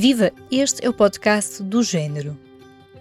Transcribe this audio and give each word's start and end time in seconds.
Viva! 0.00 0.32
Este 0.50 0.82
é 0.82 0.88
o 0.88 0.94
podcast 0.94 1.62
do 1.62 1.82
Gênero. 1.82 2.34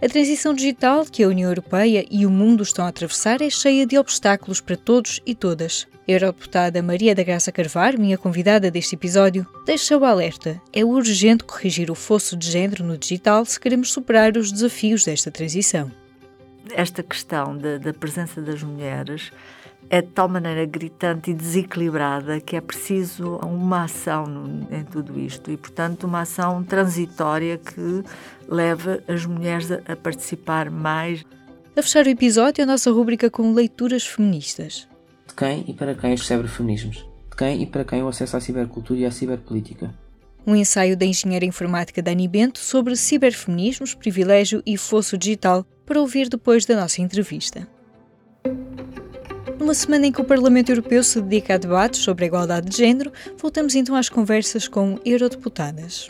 A 0.02 0.10
transição 0.10 0.54
digital 0.54 1.06
que 1.06 1.24
a 1.24 1.30
União 1.30 1.50
Europeia 1.50 2.06
e 2.12 2.26
o 2.26 2.30
mundo 2.30 2.62
estão 2.62 2.84
a 2.84 2.90
atravessar 2.90 3.42
é 3.42 3.50
cheia 3.50 3.86
de 3.86 3.98
obstáculos 3.98 4.60
para 4.60 4.76
todos 4.76 5.22
e 5.26 5.34
todas. 5.34 5.88
A 6.06 6.12
eurodeputada 6.12 6.84
Maria 6.84 7.16
da 7.16 7.24
Graça 7.24 7.54
Carvalho, 7.54 8.02
minha 8.02 8.18
convidada 8.18 8.70
deste 8.70 8.96
episódio, 8.96 9.48
deixa 9.66 9.98
o 9.98 10.04
alerta. 10.04 10.62
É 10.74 10.84
urgente 10.84 11.46
corrigir 11.46 11.90
o 11.90 11.96
fosso 11.96 12.36
de 12.36 12.52
género 12.52 12.84
no 12.84 12.98
digital 12.98 13.46
se 13.46 13.58
queremos 13.58 13.94
superar 13.94 14.36
os 14.36 14.52
desafios 14.52 15.06
desta 15.06 15.32
transição. 15.32 15.90
Esta 16.74 17.02
questão 17.02 17.58
da, 17.58 17.78
da 17.78 17.94
presença 17.94 18.42
das 18.42 18.62
mulheres 18.62 19.32
é 19.90 20.02
de 20.02 20.10
tal 20.10 20.30
maneira 20.30 20.66
gritante 20.66 21.32
e 21.32 21.34
desequilibrada 21.34 22.40
que 22.40 22.56
é 22.56 22.62
preciso 22.62 23.38
uma 23.38 23.86
ação 23.86 24.68
em 24.70 24.84
tudo 24.84 25.20
isto 25.20 25.50
e, 25.50 25.58
portanto, 25.58 26.04
uma 26.04 26.22
ação 26.22 26.64
transitória 26.64 27.58
que 27.58 28.04
leva 28.48 29.04
as 29.08 29.26
mulheres 29.26 29.72
a, 29.72 29.96
participar 29.96 30.70
mais. 30.70 31.24
A 31.76 31.82
fechar 31.82 32.06
o 32.06 32.10
episódio, 32.10 32.64
a 32.64 32.68
nossa 32.68 32.92
rúbrica 32.92 33.30
com 33.30 33.54
leituras 33.54 34.06
feministas. 34.06 34.88
De 35.28 35.34
quem 35.34 35.66
e 35.68 35.74
para 35.74 35.96
quem 35.96 36.14
os 36.14 36.26
cyberfeminismos? 36.26 36.98
De 37.30 37.36
quem 37.36 37.64
e 37.64 37.66
para 37.66 37.84
quem 37.84 38.04
o 38.04 38.08
acesso 38.08 38.38
à 38.38 38.40
cibercultura 38.40 39.00
e 39.00 39.06
à 39.06 39.12
ciberpolítica? 39.12 39.94
Um 40.46 40.56
ensaio 40.56 40.96
da 40.96 41.06
engenheira 41.06 41.46
informática 41.46 42.02
Dani 42.02 42.28
Bento 42.28 42.60
sobre 42.60 42.96
ciberfeminismos, 42.96 43.94
privilégio 43.94 44.62
e 44.66 44.78
fosso 44.78 45.18
digital, 45.18 45.66
para 45.86 46.00
ouvir 46.00 46.30
depois 46.30 46.66
da 46.66 46.76
nossa 46.76 47.02
entrevista. 47.02 47.68
Numa 49.60 49.74
semana 49.74 50.08
em 50.08 50.12
que 50.12 50.22
o 50.22 50.24
Parlamento 50.24 50.70
Europeu 50.70 51.04
se 51.04 51.20
dedica 51.20 51.56
a 51.56 51.58
debates 51.58 52.00
sobre 52.00 52.24
a 52.24 52.28
igualdade 52.28 52.70
de 52.70 52.78
género, 52.78 53.12
voltamos 53.38 53.76
então 53.76 53.94
às 53.94 54.08
conversas 54.08 54.70
com 54.70 54.98
eurodeputadas. 55.04 56.10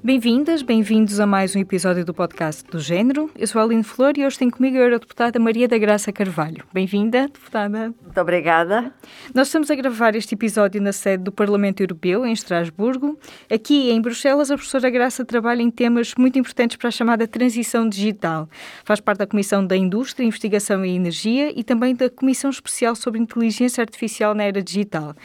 Bem-vindas, 0.00 0.62
bem-vindos 0.62 1.18
a 1.18 1.26
mais 1.26 1.56
um 1.56 1.58
episódio 1.58 2.04
do 2.04 2.14
podcast 2.14 2.62
do 2.70 2.78
Gênero. 2.78 3.28
Eu 3.36 3.48
sou 3.48 3.60
a 3.60 3.64
Aline 3.64 3.82
Flor 3.82 4.16
e 4.16 4.24
hoje 4.24 4.38
tenho 4.38 4.52
comigo 4.52 4.76
a 4.76 4.80
Eurodeputada 4.80 5.40
Maria 5.40 5.66
da 5.66 5.76
Graça 5.76 6.12
Carvalho. 6.12 6.64
Bem-vinda, 6.72 7.22
deputada. 7.22 7.92
Muito 8.00 8.20
obrigada. 8.20 8.94
Nós 9.34 9.48
estamos 9.48 9.68
a 9.72 9.74
gravar 9.74 10.14
este 10.14 10.36
episódio 10.36 10.80
na 10.80 10.92
sede 10.92 11.24
do 11.24 11.32
Parlamento 11.32 11.80
Europeu, 11.80 12.24
em 12.24 12.32
Estrasburgo. 12.32 13.18
Aqui, 13.50 13.90
em 13.90 14.00
Bruxelas, 14.00 14.52
a 14.52 14.54
professora 14.54 14.88
Graça 14.88 15.24
trabalha 15.24 15.62
em 15.62 15.70
temas 15.70 16.14
muito 16.16 16.38
importantes 16.38 16.76
para 16.76 16.88
a 16.88 16.92
chamada 16.92 17.26
transição 17.26 17.88
digital. 17.88 18.48
Faz 18.84 19.00
parte 19.00 19.18
da 19.18 19.26
Comissão 19.26 19.66
da 19.66 19.76
Indústria, 19.76 20.24
Investigação 20.24 20.84
e 20.84 20.94
Energia 20.94 21.52
e 21.58 21.64
também 21.64 21.92
da 21.92 22.08
Comissão 22.08 22.50
Especial 22.50 22.94
sobre 22.94 23.20
Inteligência 23.20 23.82
Artificial 23.82 24.32
na 24.32 24.44
Era 24.44 24.62
Digital. 24.62 25.16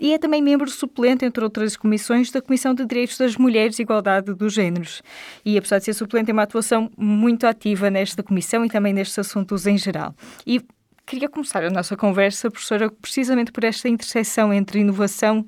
E 0.00 0.12
é 0.12 0.18
também 0.18 0.40
membro 0.40 0.70
suplente, 0.70 1.24
entre 1.24 1.42
outras 1.42 1.76
comissões, 1.76 2.30
da 2.30 2.40
Comissão 2.40 2.74
de 2.74 2.84
Direitos 2.84 3.18
das 3.18 3.36
Mulheres 3.36 3.78
e 3.78 3.82
Igualdade 3.82 4.32
dos 4.34 4.52
géneros. 4.52 5.02
E 5.44 5.58
apesar 5.58 5.78
de 5.78 5.86
ser 5.86 5.94
suplente, 5.94 6.26
tem 6.26 6.32
uma 6.32 6.42
atuação 6.42 6.90
muito 6.96 7.46
ativa 7.46 7.90
nesta 7.90 8.22
comissão 8.22 8.64
e 8.64 8.68
também 8.68 8.92
nestes 8.92 9.18
assuntos 9.18 9.66
em 9.66 9.76
geral. 9.76 10.14
E 10.46 10.60
queria 11.04 11.28
começar 11.28 11.64
a 11.64 11.70
nossa 11.70 11.96
conversa, 11.96 12.50
professora, 12.50 12.90
precisamente 12.90 13.50
por 13.50 13.64
esta 13.64 13.88
interseção 13.88 14.52
entre 14.52 14.80
inovação 14.80 15.46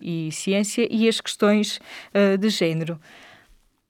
e 0.00 0.30
ciência 0.32 0.88
e 0.90 1.08
as 1.08 1.20
questões 1.20 1.78
uh, 2.14 2.36
de 2.36 2.48
género. 2.48 2.98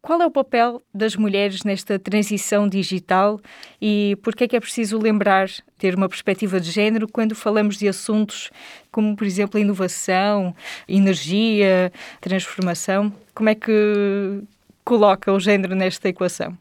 Qual 0.05 0.21
é 0.21 0.27
o 0.27 0.31
papel 0.31 0.83
das 0.93 1.17
mulheres 1.17 1.65
nesta 1.65 1.99
transição 1.99 2.69
digital 2.69 3.41
e 3.81 4.19
por 4.23 4.37
que 4.37 4.45
é 4.45 4.49
que 4.49 4.55
é 4.55 4.61
preciso 4.61 4.99
lembrar, 4.99 5.49
ter 5.79 5.95
uma 5.95 6.11
perspectiva 6.11 6.61
de 6.61 6.71
género 6.71 7.09
quando 7.11 7.35
falamos 7.35 7.79
de 7.79 7.89
assuntos 7.89 8.51
como, 8.93 9.17
por 9.17 9.27
exemplo, 9.27 9.59
inovação, 9.59 10.55
energia, 10.87 11.91
transformação? 12.21 13.11
Como 13.35 13.49
é 13.49 13.55
que 13.55 14.43
coloca 14.85 15.33
o 15.33 15.41
género 15.41 15.75
nesta 15.75 16.07
equação? 16.07 16.55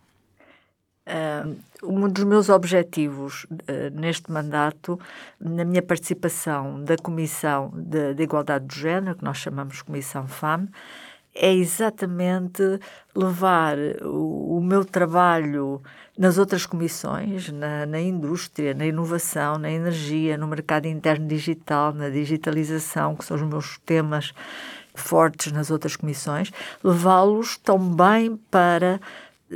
Um 1.84 2.08
dos 2.08 2.24
meus 2.24 2.48
objetivos 2.48 3.44
uh, 3.44 3.90
neste 3.92 4.32
mandato, 4.32 4.98
na 5.38 5.66
minha 5.66 5.82
participação 5.82 6.82
da 6.82 6.96
Comissão 6.96 7.74
de, 7.76 8.14
de 8.14 8.24
Igualdade 8.24 8.68
do 8.68 8.74
Género, 8.74 9.18
que 9.18 9.24
nós 9.26 9.38
chamamos 9.38 9.82
Comissão 9.82 10.30
FAM, 10.30 10.70
é 11.36 11.54
exatamente 11.54 12.62
levar 13.16 13.78
o, 14.04 14.58
o 14.58 14.62
meu 14.62 14.86
trabalho 14.86 15.82
nas 16.18 16.38
outras 16.38 16.66
comissões, 16.66 17.50
na, 17.50 17.86
na, 17.86 18.00
indústria, 18.00 18.74
na 18.74 18.86
inovação, 18.86 19.58
na 19.58 19.72
energia, 19.72 20.38
no 20.38 20.48
mercado 20.48 20.86
interno 20.86 21.28
digital, 21.28 21.92
na 21.92 22.10
digitalização, 22.10 23.16
que 23.16 23.26
são 23.26 23.36
os 23.36 23.44
meus 23.44 23.80
temas 23.80 24.32
fortes 24.94 25.52
nas 25.52 25.72
outras 25.72 25.96
comissões, 25.96 26.52
levá-los 26.84 27.58
também 27.58 28.38
para 28.52 29.02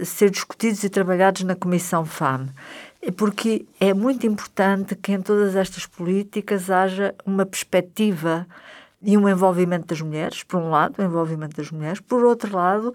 ser 0.04 0.32
discutidos 0.32 0.84
e 0.84 0.90
trabalhados 0.90 1.44
na 1.44 1.56
Comissão 1.56 2.06
FAM. 2.06 2.50
Porque 3.16 3.66
é 3.80 3.94
muito 3.94 4.26
importante 4.26 4.96
que 4.96 5.12
em 5.12 5.22
todas 5.22 5.56
estas 5.56 5.86
políticas 5.86 6.70
haja 6.70 7.14
uma 7.26 7.46
perspectiva 7.46 8.48
e 9.02 9.18
um 9.18 9.30
envolvimento 9.30 9.88
das 9.88 10.02
mulheres, 10.02 10.44
por 10.44 10.60
um 10.60 10.70
lado, 10.70 11.00
o 11.00 11.04
envolvimento 11.04 11.56
das 11.56 11.72
mulheres, 11.72 12.00
por 12.00 12.24
outro 12.24 12.56
lado, 12.56 12.94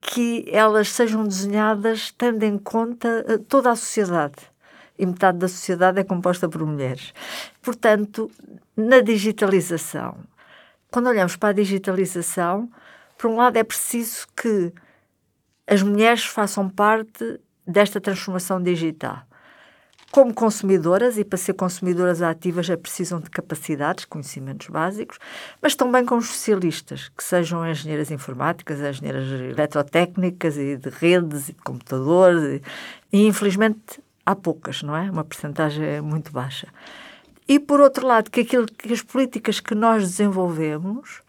que 0.00 0.44
elas 0.50 0.90
sejam 0.90 1.24
desenhadas 1.24 2.12
tendo 2.12 2.42
em 2.42 2.58
conta 2.58 3.24
eh, 3.26 3.38
toda 3.48 3.70
a 3.70 3.76
sociedade. 3.76 4.36
E 4.98 5.04
metade 5.04 5.38
da 5.38 5.48
sociedade 5.48 5.98
é 5.98 6.04
composta 6.04 6.48
por 6.48 6.64
mulheres. 6.64 7.12
Portanto, 7.60 8.30
na 8.76 9.00
digitalização, 9.00 10.18
quando 10.90 11.08
olhamos 11.08 11.34
para 11.34 11.48
a 11.48 11.52
digitalização, 11.52 12.70
por 13.18 13.28
um 13.28 13.36
lado 13.36 13.56
é 13.56 13.64
preciso 13.64 14.26
que 14.36 14.72
as 15.66 15.82
mulheres 15.82 16.24
façam 16.24 16.68
parte 16.68 17.40
desta 17.66 18.00
transformação 18.00 18.62
digital 18.62 19.24
como 20.14 20.32
consumidoras, 20.32 21.18
e 21.18 21.24
para 21.24 21.36
ser 21.36 21.54
consumidoras 21.54 22.22
ativas 22.22 22.70
é 22.70 22.76
precisam 22.76 23.18
de 23.18 23.28
capacidades, 23.28 24.04
conhecimentos 24.04 24.68
básicos, 24.68 25.18
mas 25.60 25.74
também 25.74 26.04
como 26.04 26.20
especialistas, 26.20 27.08
que 27.08 27.24
sejam 27.24 27.68
engenheiras 27.68 28.12
informáticas, 28.12 28.78
engenheiras 28.78 29.26
eletrotécnicas 29.28 30.56
e 30.56 30.76
de 30.76 30.88
redes 30.88 31.48
e 31.48 31.52
de 31.52 31.60
computadores, 31.62 32.62
e, 33.12 33.26
infelizmente 33.26 34.00
há 34.24 34.36
poucas, 34.36 34.84
não 34.84 34.96
é? 34.96 35.10
Uma 35.10 35.24
percentagem 35.24 36.00
muito 36.00 36.30
baixa. 36.30 36.68
E 37.48 37.58
por 37.58 37.80
outro 37.80 38.06
lado, 38.06 38.30
que, 38.30 38.42
aquilo, 38.42 38.66
que 38.66 38.92
as 38.92 39.02
políticas 39.02 39.58
que 39.58 39.74
nós 39.74 40.04
desenvolvemos 40.04 41.22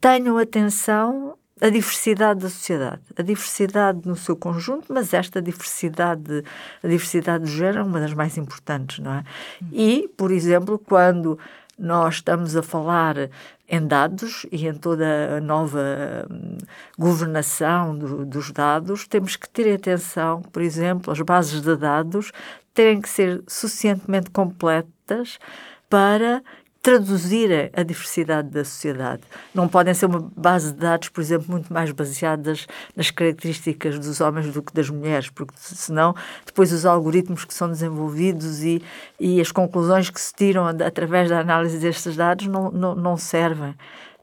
tenham 0.00 0.38
atenção 0.38 1.36
a 1.62 1.70
diversidade 1.70 2.40
da 2.40 2.50
sociedade, 2.50 3.02
a 3.16 3.22
diversidade 3.22 4.00
no 4.04 4.16
seu 4.16 4.34
conjunto, 4.34 4.92
mas 4.92 5.14
esta 5.14 5.40
diversidade, 5.40 6.42
a 6.82 6.88
diversidade 6.88 7.44
do 7.44 7.50
género 7.50 7.78
é 7.78 7.82
uma 7.84 8.00
das 8.00 8.12
mais 8.12 8.36
importantes, 8.36 8.98
não 8.98 9.12
é? 9.12 9.24
E, 9.70 10.10
por 10.16 10.32
exemplo, 10.32 10.76
quando 10.76 11.38
nós 11.78 12.16
estamos 12.16 12.56
a 12.56 12.64
falar 12.64 13.30
em 13.68 13.86
dados 13.86 14.44
e 14.50 14.66
em 14.66 14.74
toda 14.74 15.36
a 15.36 15.40
nova 15.40 16.26
hum, 16.28 16.58
governação 16.98 17.96
do, 17.96 18.26
dos 18.26 18.50
dados, 18.50 19.06
temos 19.06 19.36
que 19.36 19.48
ter 19.48 19.72
atenção, 19.72 20.42
por 20.42 20.62
exemplo, 20.62 21.12
as 21.12 21.20
bases 21.20 21.62
de 21.62 21.76
dados 21.76 22.32
têm 22.74 23.00
que 23.00 23.08
ser 23.08 23.40
suficientemente 23.46 24.30
completas 24.30 25.38
para 25.88 26.42
traduzir 26.82 27.70
a 27.72 27.82
diversidade 27.84 28.50
da 28.50 28.64
sociedade. 28.64 29.22
Não 29.54 29.68
podem 29.68 29.94
ser 29.94 30.06
uma 30.06 30.28
base 30.36 30.72
de 30.72 30.80
dados, 30.80 31.08
por 31.08 31.20
exemplo, 31.20 31.46
muito 31.48 31.72
mais 31.72 31.92
baseadas 31.92 32.66
nas 32.96 33.08
características 33.08 34.00
dos 34.00 34.20
homens 34.20 34.52
do 34.52 34.60
que 34.60 34.74
das 34.74 34.90
mulheres, 34.90 35.30
porque 35.30 35.54
senão 35.56 36.12
depois 36.44 36.72
os 36.72 36.84
algoritmos 36.84 37.44
que 37.44 37.54
são 37.54 37.68
desenvolvidos 37.68 38.64
e, 38.64 38.82
e 39.18 39.40
as 39.40 39.52
conclusões 39.52 40.10
que 40.10 40.20
se 40.20 40.34
tiram 40.34 40.66
através 40.66 41.30
da 41.30 41.38
análise 41.38 41.78
destes 41.78 42.16
dados 42.16 42.48
não, 42.48 42.72
não, 42.72 42.96
não 42.96 43.16
servem 43.16 43.76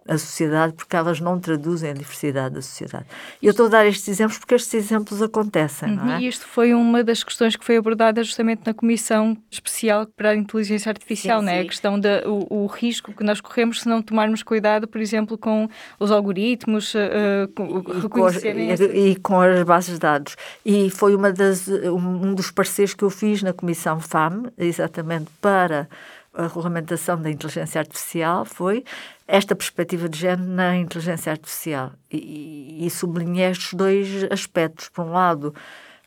a 0.10 0.18
sociedade 0.18 0.74
porque 0.74 0.96
elas 0.96 1.20
não 1.20 1.40
traduzem 1.40 1.92
a 1.92 1.94
diversidade 1.94 2.56
da 2.56 2.62
sociedade. 2.62 3.06
E 3.42 3.46
eu 3.46 3.52
estou 3.52 3.68
a 3.68 3.70
dar 3.70 3.86
estes 3.86 4.08
exemplos 4.08 4.40
porque 4.40 4.56
estes 4.56 4.74
exemplos 4.74 5.22
acontecem, 5.22 5.96
não 5.96 6.14
é? 6.14 6.22
E 6.22 6.28
isto 6.28 6.46
foi 6.48 6.74
uma 6.74 7.04
das 7.04 7.24
questões 7.24 7.56
que 7.56 7.64
foi 7.64 7.78
abordada 7.78 8.24
justamente 8.24 8.62
na 8.66 8.74
Comissão 8.74 9.38
Especial 9.52 10.08
para 10.08 10.32
a 10.32 10.36
Inteligência 10.36 10.90
Artificial, 10.90 11.40
sim, 11.42 11.46
né? 11.46 11.54
Sim. 11.54 11.60
A 11.60 11.66
questão 11.66 12.00
do 12.00 12.66
risco 12.66 13.14
que 13.14 13.24
nós 13.24 13.40
corremos 13.40 13.82
se 13.82 13.88
não 13.88 14.02
tomarmos 14.02 14.42
cuidado, 14.42 14.88
por 14.88 15.00
exemplo, 15.00 15.38
com 15.38 15.70
os 16.00 16.12
algoritmos, 16.12 16.96
uh, 16.96 17.48
com, 17.56 17.80
e, 17.80 18.10
com 18.10 18.26
as, 18.26 18.44
e, 18.44 19.12
e, 19.12 19.16
com 19.18 19.40
as 19.40 19.64
bases 19.64 19.94
de 19.94 20.00
dados. 20.00 20.36
E 20.66 20.90
foi 20.90 21.16
uma 21.16 21.32
das, 21.32 21.68
um 21.68 22.34
dos 22.34 22.50
pareceres 22.50 22.96
que 22.96 23.04
eu 23.04 23.12
fiz 23.12 23.44
na 23.44 23.54
Comissão 23.54 24.00
FAM, 24.00 24.46
exatamente 24.58 25.30
para 25.40 25.88
a 26.34 26.44
regulamentação 26.44 27.22
da 27.22 27.30
inteligência 27.30 27.80
artificial 27.80 28.46
foi 28.46 28.84
esta 29.28 29.56
perspectiva 29.56 30.08
de 30.08 30.18
género 30.18 30.50
na 30.50 30.78
inteligência 30.78 31.32
artificial. 31.32 31.92
E, 32.12 32.86
e 32.86 32.90
sublinhei 32.90 33.52
estes 33.52 33.74
dois 33.74 34.24
aspectos. 34.32 34.90
Por 34.90 35.06
um 35.06 35.12
lado, 35.12 35.54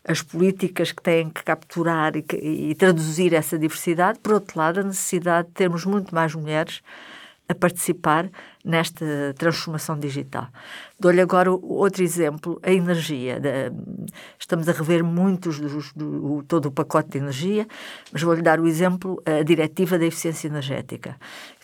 as 0.05 0.21
políticas 0.21 0.91
que 0.91 1.01
têm 1.01 1.29
que 1.29 1.43
capturar 1.43 2.15
e, 2.15 2.25
e, 2.41 2.75
traduzir 2.75 3.33
essa 3.33 3.57
diversidade. 3.57 4.19
Por 4.19 4.33
outro 4.33 4.57
lado, 4.57 4.79
a 4.79 4.83
necessidade 4.83 5.47
de 5.47 5.53
termos 5.53 5.85
muito 5.85 6.13
mais 6.13 6.35
mulheres 6.35 6.81
a 7.47 7.53
participar 7.53 8.29
nesta 8.63 9.33
transformação 9.37 9.99
digital. 9.99 10.47
Dou-lhe 10.99 11.21
agora 11.21 11.51
outro 11.51 12.01
exemplo, 12.01 12.59
a 12.63 12.71
energia. 12.71 13.41
Estamos 14.39 14.69
a 14.69 14.71
rever 14.71 15.03
muitos 15.03 15.59
dos, 15.59 15.91
do, 15.93 16.43
todo 16.47 16.67
o 16.67 16.71
pacote 16.71 17.09
de 17.09 17.17
energia, 17.17 17.67
mas 18.11 18.21
vou-lhe 18.21 18.41
dar 18.41 18.59
o 18.59 18.67
exemplo, 18.67 19.21
a 19.25 19.43
diretiva 19.43 19.99
da 19.99 20.05
eficiência 20.05 20.47
energética. 20.47 21.17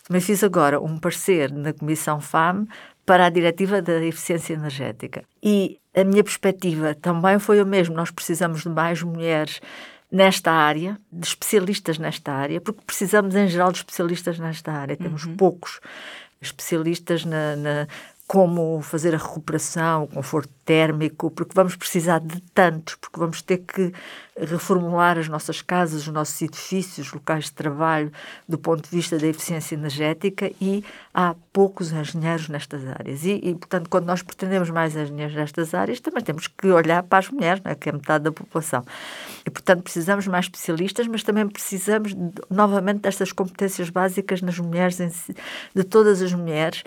Também 0.06 0.20
fiz 0.20 0.42
agora 0.42 0.80
um 0.80 0.98
parecer 0.98 1.52
na 1.52 1.72
Comissão 1.72 2.20
FAM 2.20 2.66
para 3.06 3.26
a 3.26 3.30
diretiva 3.30 3.80
da 3.80 4.04
eficiência 4.04 4.54
energética. 4.54 5.24
E 5.42 5.78
a 5.94 6.04
minha 6.04 6.22
perspectiva 6.22 6.94
também 6.94 7.38
foi 7.38 7.60
o 7.60 7.66
mesmo. 7.66 7.94
Nós 7.94 8.10
precisamos 8.10 8.62
de 8.62 8.68
mais 8.68 9.02
mulheres 9.02 9.60
nesta 10.10 10.52
área, 10.52 10.98
de 11.10 11.26
especialistas 11.26 11.98
nesta 11.98 12.32
área, 12.32 12.60
porque 12.60 12.82
precisamos 12.84 13.34
em 13.34 13.48
geral 13.48 13.70
de 13.70 13.78
especialistas 13.78 14.38
nesta 14.38 14.72
área. 14.72 14.96
Temos 14.96 15.24
uhum. 15.24 15.36
poucos 15.36 15.80
especialistas 16.40 17.24
na, 17.24 17.56
na, 17.56 17.88
como 18.30 18.80
fazer 18.80 19.12
a 19.12 19.18
recuperação, 19.18 20.04
o 20.04 20.06
conforto 20.06 20.52
térmico, 20.64 21.32
porque 21.32 21.50
vamos 21.52 21.74
precisar 21.74 22.20
de 22.20 22.40
tantos, 22.54 22.94
porque 22.94 23.18
vamos 23.18 23.42
ter 23.42 23.58
que 23.58 23.92
reformular 24.40 25.18
as 25.18 25.28
nossas 25.28 25.60
casas, 25.60 26.02
os 26.02 26.12
nossos 26.12 26.40
edifícios, 26.40 27.12
locais 27.12 27.46
de 27.46 27.52
trabalho, 27.54 28.12
do 28.48 28.56
ponto 28.56 28.88
de 28.88 28.94
vista 28.94 29.18
da 29.18 29.26
eficiência 29.26 29.74
energética 29.74 30.48
e 30.60 30.84
há 31.12 31.34
poucos 31.52 31.90
engenheiros 31.90 32.48
nestas 32.48 32.86
áreas. 32.86 33.24
E, 33.24 33.32
e 33.42 33.54
portanto, 33.56 33.90
quando 33.90 34.06
nós 34.06 34.22
pretendemos 34.22 34.70
mais 34.70 34.94
engenheiros 34.94 35.34
nestas 35.34 35.74
áreas, 35.74 35.98
também 35.98 36.22
temos 36.22 36.46
que 36.46 36.68
olhar 36.68 37.02
para 37.02 37.18
as 37.18 37.28
mulheres, 37.28 37.60
é? 37.64 37.74
que 37.74 37.88
é 37.88 37.92
metade 37.92 38.22
da 38.22 38.30
população. 38.30 38.84
E, 39.44 39.50
portanto, 39.50 39.82
precisamos 39.82 40.28
mais 40.28 40.44
especialistas, 40.44 41.08
mas 41.08 41.24
também 41.24 41.48
precisamos, 41.48 42.14
novamente, 42.48 43.00
destas 43.00 43.32
competências 43.32 43.90
básicas 43.90 44.40
nas 44.40 44.56
mulheres, 44.60 44.98
de 45.74 45.82
todas 45.82 46.22
as 46.22 46.32
mulheres, 46.32 46.84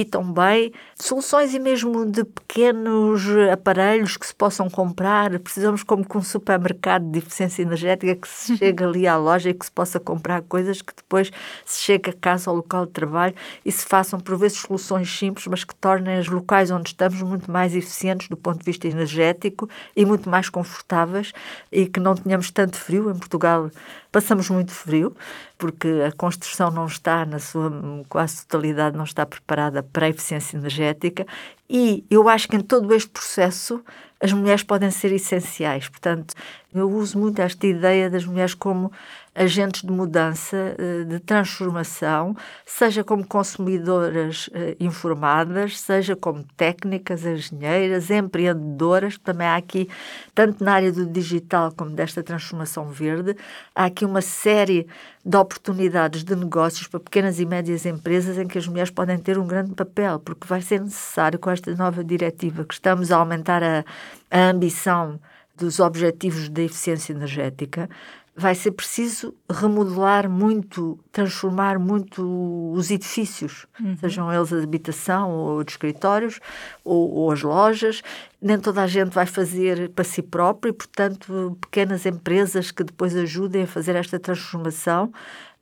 e 0.00 0.04
também 0.04 0.72
soluções 0.96 1.54
e 1.54 1.60
mesmo 1.60 2.04
de 2.04 2.24
pequenos 2.24 3.22
aparelhos 3.52 4.16
que 4.16 4.26
se 4.26 4.34
possam 4.34 4.68
comprar. 4.68 5.38
Precisamos 5.38 5.84
como 5.84 6.04
que 6.04 6.18
um 6.18 6.22
supermercado 6.22 7.08
de 7.12 7.20
eficiência 7.20 7.62
energética 7.62 8.16
que 8.16 8.26
se 8.26 8.56
chegue 8.56 8.82
ali 8.82 9.06
à 9.06 9.16
loja 9.16 9.50
e 9.50 9.54
que 9.54 9.64
se 9.64 9.70
possa 9.70 10.00
comprar 10.00 10.42
coisas 10.42 10.82
que 10.82 10.92
depois 10.96 11.30
se 11.64 11.80
chegue 11.80 12.10
a 12.10 12.12
casa 12.12 12.50
ao 12.50 12.56
local 12.56 12.86
de 12.86 12.92
trabalho 12.92 13.36
e 13.64 13.70
se 13.70 13.86
façam 13.86 14.18
por 14.18 14.36
vezes 14.36 14.58
soluções 14.58 15.16
simples, 15.16 15.46
mas 15.46 15.62
que 15.62 15.76
tornem 15.76 16.18
os 16.18 16.26
locais 16.26 16.72
onde 16.72 16.88
estamos 16.88 17.22
muito 17.22 17.48
mais 17.48 17.76
eficientes 17.76 18.28
do 18.28 18.36
ponto 18.36 18.58
de 18.58 18.64
vista 18.64 18.88
energético 18.88 19.70
e 19.94 20.04
muito 20.04 20.28
mais 20.28 20.48
confortáveis 20.48 21.32
e 21.70 21.86
que 21.86 22.00
não 22.00 22.16
tenhamos 22.16 22.50
tanto 22.50 22.76
frio. 22.76 23.12
Em 23.12 23.16
Portugal 23.16 23.70
passamos 24.14 24.48
muito 24.48 24.70
frio 24.70 25.12
porque 25.58 25.88
a 26.06 26.12
construção 26.12 26.70
não 26.70 26.86
está, 26.86 27.26
na 27.26 27.40
sua 27.40 27.68
quase 28.08 28.46
totalidade, 28.46 28.96
não 28.96 29.02
está 29.02 29.26
preparada 29.26 29.82
para 29.82 30.06
a 30.06 30.08
eficiência 30.08 30.56
energética 30.56 31.26
e 31.68 32.04
eu 32.08 32.28
acho 32.28 32.46
que 32.46 32.54
em 32.54 32.60
todo 32.60 32.94
este 32.94 33.10
processo 33.10 33.84
as 34.20 34.32
mulheres 34.32 34.62
podem 34.62 34.88
ser 34.92 35.12
essenciais. 35.12 35.88
Portanto, 35.88 36.32
eu 36.72 36.88
uso 36.88 37.18
muito 37.18 37.42
esta 37.42 37.66
ideia 37.66 38.08
das 38.08 38.24
mulheres 38.24 38.54
como 38.54 38.92
agentes 39.34 39.82
de 39.82 39.90
mudança, 39.90 40.76
eh, 40.78 41.04
de 41.04 41.18
transformação, 41.18 42.36
seja 42.64 43.02
como 43.02 43.26
consumidoras 43.26 44.48
eh, 44.54 44.76
informadas, 44.78 45.80
seja 45.80 46.14
como 46.14 46.44
técnicas, 46.56 47.24
engenheiras, 47.24 48.10
empreendedoras. 48.10 49.18
Também 49.18 49.46
há 49.46 49.56
aqui, 49.56 49.88
tanto 50.34 50.62
na 50.62 50.74
área 50.74 50.92
do 50.92 51.04
digital 51.04 51.72
como 51.76 51.90
desta 51.90 52.22
transformação 52.22 52.88
verde, 52.88 53.36
há 53.74 53.86
aqui 53.86 54.04
uma 54.04 54.22
série 54.22 54.86
de 55.24 55.36
oportunidades 55.36 56.22
de 56.22 56.36
negócios 56.36 56.86
para 56.86 57.00
pequenas 57.00 57.40
e 57.40 57.46
médias 57.46 57.84
empresas 57.86 58.38
em 58.38 58.46
que 58.46 58.58
as 58.58 58.68
mulheres 58.68 58.90
podem 58.90 59.18
ter 59.18 59.38
um 59.38 59.46
grande 59.46 59.74
papel, 59.74 60.20
porque 60.20 60.46
vai 60.46 60.60
ser 60.60 60.80
necessário, 60.80 61.38
com 61.38 61.50
esta 61.50 61.74
nova 61.74 62.04
diretiva, 62.04 62.64
que 62.64 62.74
estamos 62.74 63.10
a 63.10 63.16
aumentar 63.16 63.62
a, 63.62 63.84
a 64.30 64.50
ambição 64.50 65.18
dos 65.56 65.80
objetivos 65.80 66.48
da 66.48 66.62
eficiência 66.62 67.12
energética, 67.12 67.88
vai 68.36 68.54
ser 68.54 68.72
preciso 68.72 69.32
remodelar 69.48 70.28
muito, 70.28 70.98
transformar 71.12 71.78
muito 71.78 72.72
os 72.72 72.90
edifícios, 72.90 73.66
uhum. 73.80 73.96
sejam 73.98 74.32
eles 74.32 74.48
de 74.48 74.56
habitação 74.56 75.30
ou 75.30 75.62
de 75.62 75.70
escritórios 75.70 76.40
ou, 76.84 77.10
ou, 77.10 77.30
as 77.30 77.42
lojas. 77.42 78.02
Nem 78.42 78.58
toda 78.58 78.82
a 78.82 78.86
gente 78.86 79.10
vai 79.10 79.26
fazer 79.26 79.88
para 79.90 80.04
si 80.04 80.20
próprio 80.20 80.70
e, 80.70 80.72
portanto, 80.72 81.56
pequenas 81.60 82.04
empresas 82.06 82.70
que 82.70 82.82
depois 82.82 83.16
ajudem 83.16 83.62
a 83.62 83.66
fazer 83.66 83.94
esta 83.94 84.18
transformação 84.18 85.12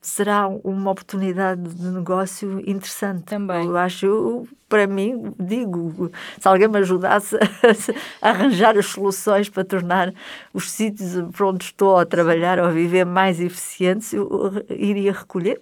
será 0.02 0.48
uma 0.48 0.90
oportunidade 0.90 1.62
de 1.62 1.86
negócio 1.86 2.60
interessante. 2.68 3.22
Também. 3.22 3.64
Eu 3.64 3.76
acho, 3.76 4.48
para 4.68 4.84
mim, 4.88 5.32
digo, 5.38 6.10
se 6.40 6.48
alguém 6.48 6.66
me 6.66 6.78
ajudasse 6.78 7.36
a 8.20 8.30
arranjar 8.30 8.76
as 8.76 8.86
soluções 8.86 9.48
para 9.48 9.64
tornar 9.64 10.12
os 10.52 10.68
sítios 10.72 11.12
para 11.30 11.46
onde 11.46 11.66
estou 11.66 11.96
a 11.96 12.04
trabalhar 12.04 12.58
ou 12.58 12.66
a 12.66 12.70
viver 12.70 13.06
mais 13.06 13.40
eficientes, 13.40 14.12
eu 14.12 14.28
iria 14.68 15.12
recolher. 15.12 15.60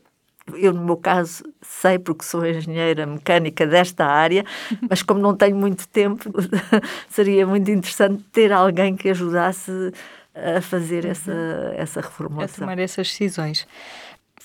Eu, 0.54 0.72
no 0.72 0.84
meu 0.84 0.96
caso, 0.96 1.44
sei 1.60 1.98
porque 1.98 2.24
sou 2.24 2.44
engenheira 2.44 3.06
mecânica 3.06 3.66
desta 3.66 4.06
área, 4.06 4.44
mas 4.88 5.02
como 5.02 5.20
não 5.20 5.36
tenho 5.36 5.54
muito 5.54 5.86
tempo, 5.86 6.32
seria 7.08 7.46
muito 7.46 7.70
interessante 7.70 8.24
ter 8.32 8.52
alguém 8.52 8.96
que 8.96 9.10
ajudasse 9.10 9.92
a 10.34 10.60
fazer 10.60 11.04
uhum. 11.04 11.10
essa, 11.10 11.32
essa 11.76 12.00
reformulação. 12.00 12.64
A 12.64 12.70
tomar 12.70 12.78
essas 12.78 13.08
decisões. 13.08 13.66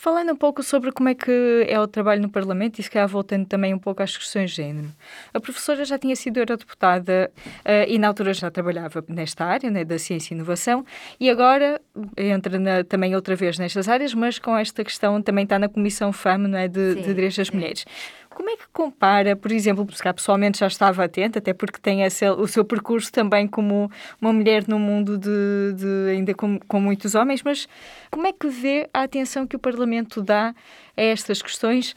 Falando 0.05 0.33
um 0.33 0.35
pouco 0.35 0.61
sobre 0.61 0.91
como 0.91 1.09
é 1.09 1.15
que 1.15 1.65
é 1.67 1.79
o 1.79 1.87
trabalho 1.87 2.21
no 2.21 2.29
Parlamento 2.29 2.77
e 2.77 2.83
se 2.83 2.91
calhar 2.91 3.07
voltando 3.07 3.47
também 3.47 3.73
um 3.73 3.79
pouco 3.79 4.03
às 4.03 4.15
questões 4.15 4.51
de 4.51 4.57
género. 4.57 4.89
A 5.33 5.39
professora 5.39 5.83
já 5.83 5.97
tinha 5.97 6.15
sido 6.15 6.37
eurodeputada 6.37 7.31
uh, 7.41 7.89
e 7.89 7.97
na 7.97 8.09
altura 8.09 8.31
já 8.31 8.51
trabalhava 8.51 9.03
nesta 9.07 9.43
área, 9.43 9.71
né, 9.71 9.83
da 9.83 9.97
ciência 9.97 10.31
e 10.31 10.37
inovação, 10.37 10.85
e 11.19 11.27
agora 11.27 11.81
entra 12.15 12.59
na, 12.59 12.83
também 12.83 13.15
outra 13.15 13.35
vez 13.35 13.57
nestas 13.57 13.89
áreas, 13.89 14.13
mas 14.13 14.37
com 14.37 14.55
esta 14.55 14.83
questão 14.83 15.19
também 15.23 15.43
está 15.43 15.57
na 15.57 15.67
Comissão 15.67 16.13
FAM, 16.13 16.37
não 16.37 16.59
é, 16.59 16.67
de, 16.67 16.93
de 16.93 17.01
Direitos 17.01 17.37
das 17.37 17.49
Mulheres. 17.49 17.83
Como 18.35 18.49
é 18.49 18.57
que 18.57 18.67
compara, 18.73 19.33
por 19.33 19.49
exemplo, 19.49 19.85
porque 19.85 20.13
pessoalmente 20.13 20.59
já 20.59 20.67
estava 20.67 21.05
atenta, 21.05 21.39
até 21.39 21.53
porque 21.53 21.79
tem 21.79 22.03
esse, 22.03 22.29
o 22.29 22.45
seu 22.47 22.65
percurso 22.65 23.09
também 23.09 23.47
como 23.47 23.89
uma 24.21 24.33
mulher 24.33 24.67
num 24.67 24.77
mundo 24.77 25.17
de, 25.17 25.73
de 25.73 26.09
ainda 26.11 26.33
com, 26.33 26.59
com, 26.59 26.79
muitos 26.79 27.15
homens, 27.15 27.41
mas 27.41 27.65
como 28.11 28.27
é 28.27 28.33
que 28.33 28.49
vê 28.49 28.89
a 28.93 29.03
atenção 29.03 29.47
que 29.47 29.55
o 29.55 29.59
Parlamento 29.59 30.21
dá 30.21 30.53
a 30.97 31.01
estas 31.01 31.41
questões, 31.41 31.95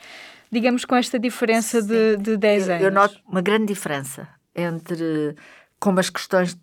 digamos, 0.51 0.85
com 0.85 0.95
esta 0.95 1.19
diferença 1.19 1.83
de, 1.83 2.17
de 2.17 2.37
10 2.37 2.69
anos? 2.69 2.83
Eu 2.85 2.93
noto 2.93 3.19
uma 3.29 3.43
grande 3.43 3.67
diferença 3.67 4.29
entre 4.55 5.35
como 5.81 6.01
as 6.01 6.11
questões 6.11 6.59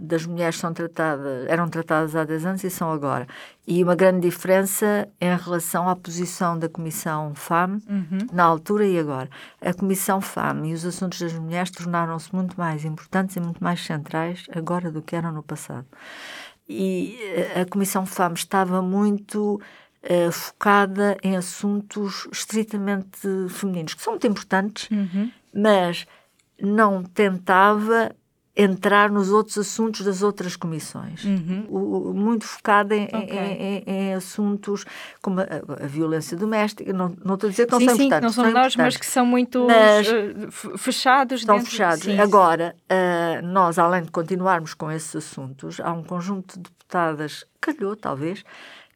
das 0.00 0.26
mulheres 0.26 0.58
são 0.58 0.72
tratadas, 0.72 1.46
eram 1.48 1.68
tratadas 1.68 2.14
há 2.14 2.24
10 2.24 2.46
anos 2.46 2.64
e 2.64 2.70
são 2.70 2.90
agora. 2.90 3.26
E 3.66 3.82
uma 3.82 3.94
grande 3.94 4.20
diferença 4.20 5.08
em 5.18 5.34
relação 5.34 5.88
à 5.88 5.96
posição 5.96 6.58
da 6.58 6.68
Comissão 6.68 7.34
FAM 7.34 7.80
uhum. 7.88 8.26
na 8.32 8.44
altura 8.44 8.86
e 8.86 8.98
agora. 8.98 9.30
A 9.62 9.72
Comissão 9.72 10.20
FAM 10.20 10.66
e 10.66 10.74
os 10.74 10.84
assuntos 10.84 11.20
das 11.20 11.32
mulheres 11.32 11.70
tornaram-se 11.70 12.34
muito 12.34 12.54
mais 12.58 12.84
importantes 12.84 13.36
e 13.36 13.40
muito 13.40 13.64
mais 13.64 13.84
centrais 13.84 14.44
agora 14.54 14.90
do 14.90 15.00
que 15.00 15.16
eram 15.16 15.32
no 15.32 15.42
passado. 15.42 15.86
E 16.68 17.18
eh, 17.22 17.62
a 17.62 17.66
Comissão 17.66 18.04
FAM 18.04 18.34
estava 18.34 18.82
muito 18.82 19.60
uh, 20.02 20.32
focada 20.32 21.16
em 21.22 21.36
assuntos 21.36 22.28
estritamente 22.30 23.26
femininos, 23.48 23.94
que 23.94 24.02
são 24.02 24.14
muito 24.14 24.26
importantes, 24.26 24.90
uhum. 24.90 25.30
mas 25.54 26.06
não 26.60 27.02
tentava 27.02 28.14
entrar 28.56 29.10
nos 29.10 29.30
outros 29.30 29.58
assuntos 29.58 30.02
das 30.02 30.22
outras 30.22 30.54
comissões. 30.54 31.24
Uhum. 31.24 31.66
O, 31.68 32.14
muito 32.14 32.44
focada 32.44 32.94
em, 32.94 33.04
okay. 33.04 33.18
em, 33.18 33.62
em, 33.62 33.84
em, 33.86 34.14
assuntos 34.14 34.84
como 35.20 35.40
a, 35.40 35.44
a, 35.82 35.86
violência 35.86 36.36
doméstica. 36.36 36.92
Não, 36.92 37.16
não 37.24 37.34
estou 37.34 37.48
a 37.48 37.50
dizer 37.50 37.66
que 37.66 37.72
não 37.72 37.80
sim, 37.80 37.86
são 37.86 37.96
sim, 37.96 38.06
importantes. 38.06 38.36
não 38.36 38.44
são 38.44 38.52
menores, 38.52 38.76
mas 38.76 38.96
que 38.96 39.06
são 39.06 39.26
muito 39.26 39.66
mas, 39.66 40.06
uh, 40.08 40.78
fechados. 40.78 41.40
Estão 41.40 41.56
dentro, 41.56 41.70
fechados. 41.70 42.04
Sim, 42.04 42.18
Agora, 42.20 42.76
uh, 42.84 43.44
nós, 43.44 43.76
além 43.78 44.02
de 44.04 44.12
continuarmos 44.12 44.72
com 44.72 44.90
esses 44.90 45.16
assuntos, 45.16 45.80
há 45.80 45.92
um 45.92 46.04
conjunto 46.04 46.54
de 46.54 46.62
deputadas, 46.70 47.44
calhou 47.60 47.96
talvez, 47.96 48.44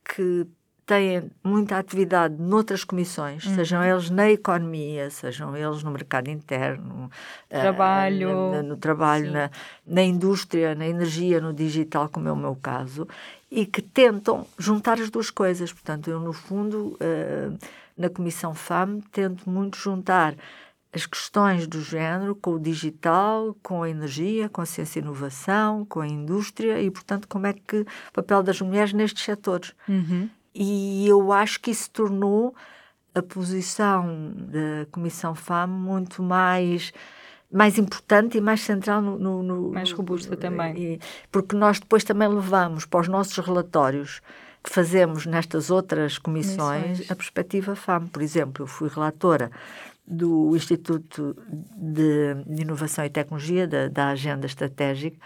que 0.04 0.46
têm 0.88 1.30
muita 1.45 1.76
atividade 1.76 2.35
noutras 2.38 2.83
comissões, 2.83 3.45
uhum. 3.45 3.54
sejam 3.54 3.85
eles 3.85 4.09
na 4.09 4.30
economia, 4.30 5.11
sejam 5.11 5.54
eles 5.54 5.83
no 5.83 5.90
mercado 5.90 6.30
interno, 6.30 7.11
trabalho, 7.47 8.30
uh, 8.30 8.57
no, 8.57 8.68
no, 8.71 8.76
trabalho, 8.78 9.30
na, 9.30 9.50
na, 9.87 10.02
indústria, 10.02 10.75
na 10.75 10.88
energia, 10.88 11.42
no 11.42 11.52
digital, 11.52 12.09
como 12.09 12.26
é 12.26 12.33
o 12.33 12.37
meu 12.37 12.57
caso, 12.57 13.07
e 13.50 13.66
que 13.66 13.83
tentam 13.83 14.47
juntar 14.59 14.99
as 14.99 15.11
duas 15.11 15.30
coisas. 15.30 15.71
Portanto, 15.71 16.09
eu, 16.09 16.18
no 16.18 16.33
fundo, 16.33 16.97
uh, 16.97 17.59
na 17.95 18.09
Comissão 18.09 18.54
FAM, 18.54 19.00
tento 19.12 19.49
muito 19.49 19.76
juntar 19.76 20.35
as 20.90 21.04
questões 21.04 21.66
do 21.66 21.83
género 21.83 22.35
com 22.35 22.52
o 22.52 22.59
digital, 22.59 23.54
com 23.62 23.83
a 23.83 23.90
energia, 23.90 24.49
com 24.49 24.62
a 24.62 24.66
ciência 24.66 25.00
e 25.00 25.02
inovação, 25.02 25.85
com 25.85 26.00
a 26.00 26.09
indústria 26.09 26.80
e, 26.80 26.90
portanto, 26.90 27.28
como 27.28 27.47
é 27.47 27.52
que 27.52 27.80
o 27.80 28.12
papel 28.14 28.42
das 28.42 28.59
mulheres 28.62 28.95
nestes 28.95 29.23
setores. 29.23 29.75
Uhum. 29.87 30.30
E 30.55 31.07
eu 31.07 31.33
acho 31.33 31.61
que 31.61 31.71
isso 31.71 31.90
tornou 31.90 32.55
a 33.14 33.23
posição 33.23 34.33
da 34.37 34.87
Comissão 34.90 35.35
FAM 35.35 35.67
muito 35.67 36.23
mais 36.23 36.93
mais 37.50 37.78
importante 37.78 38.37
e 38.37 38.40
mais 38.43 38.61
central 38.61 39.00
no, 39.00 39.19
no, 39.19 39.43
no 39.43 39.73
mais 39.73 39.90
robusta 39.90 40.37
também 40.37 40.76
e, 40.76 41.00
porque 41.33 41.57
nós 41.57 41.81
depois 41.81 42.05
também 42.05 42.28
levamos 42.28 42.85
para 42.85 43.00
os 43.00 43.09
nossos 43.09 43.38
relatórios 43.38 44.21
que 44.62 44.69
fazemos 44.69 45.25
nestas 45.25 45.71
outras 45.71 46.19
comissões, 46.19 46.83
comissões. 46.83 47.11
a 47.11 47.17
perspectiva 47.17 47.75
FAM 47.75 48.07
por 48.09 48.21
exemplo 48.21 48.64
eu 48.64 48.67
fui 48.67 48.90
relatora 48.90 49.50
do 50.08 50.56
Instituto 50.56 51.36
de 51.76 52.36
Inovação 52.62 53.04
e 53.04 53.10
Tecnologia, 53.10 53.66
da, 53.66 53.88
da, 53.88 54.08
Agenda 54.08 54.46
Estratégica, 54.46 55.18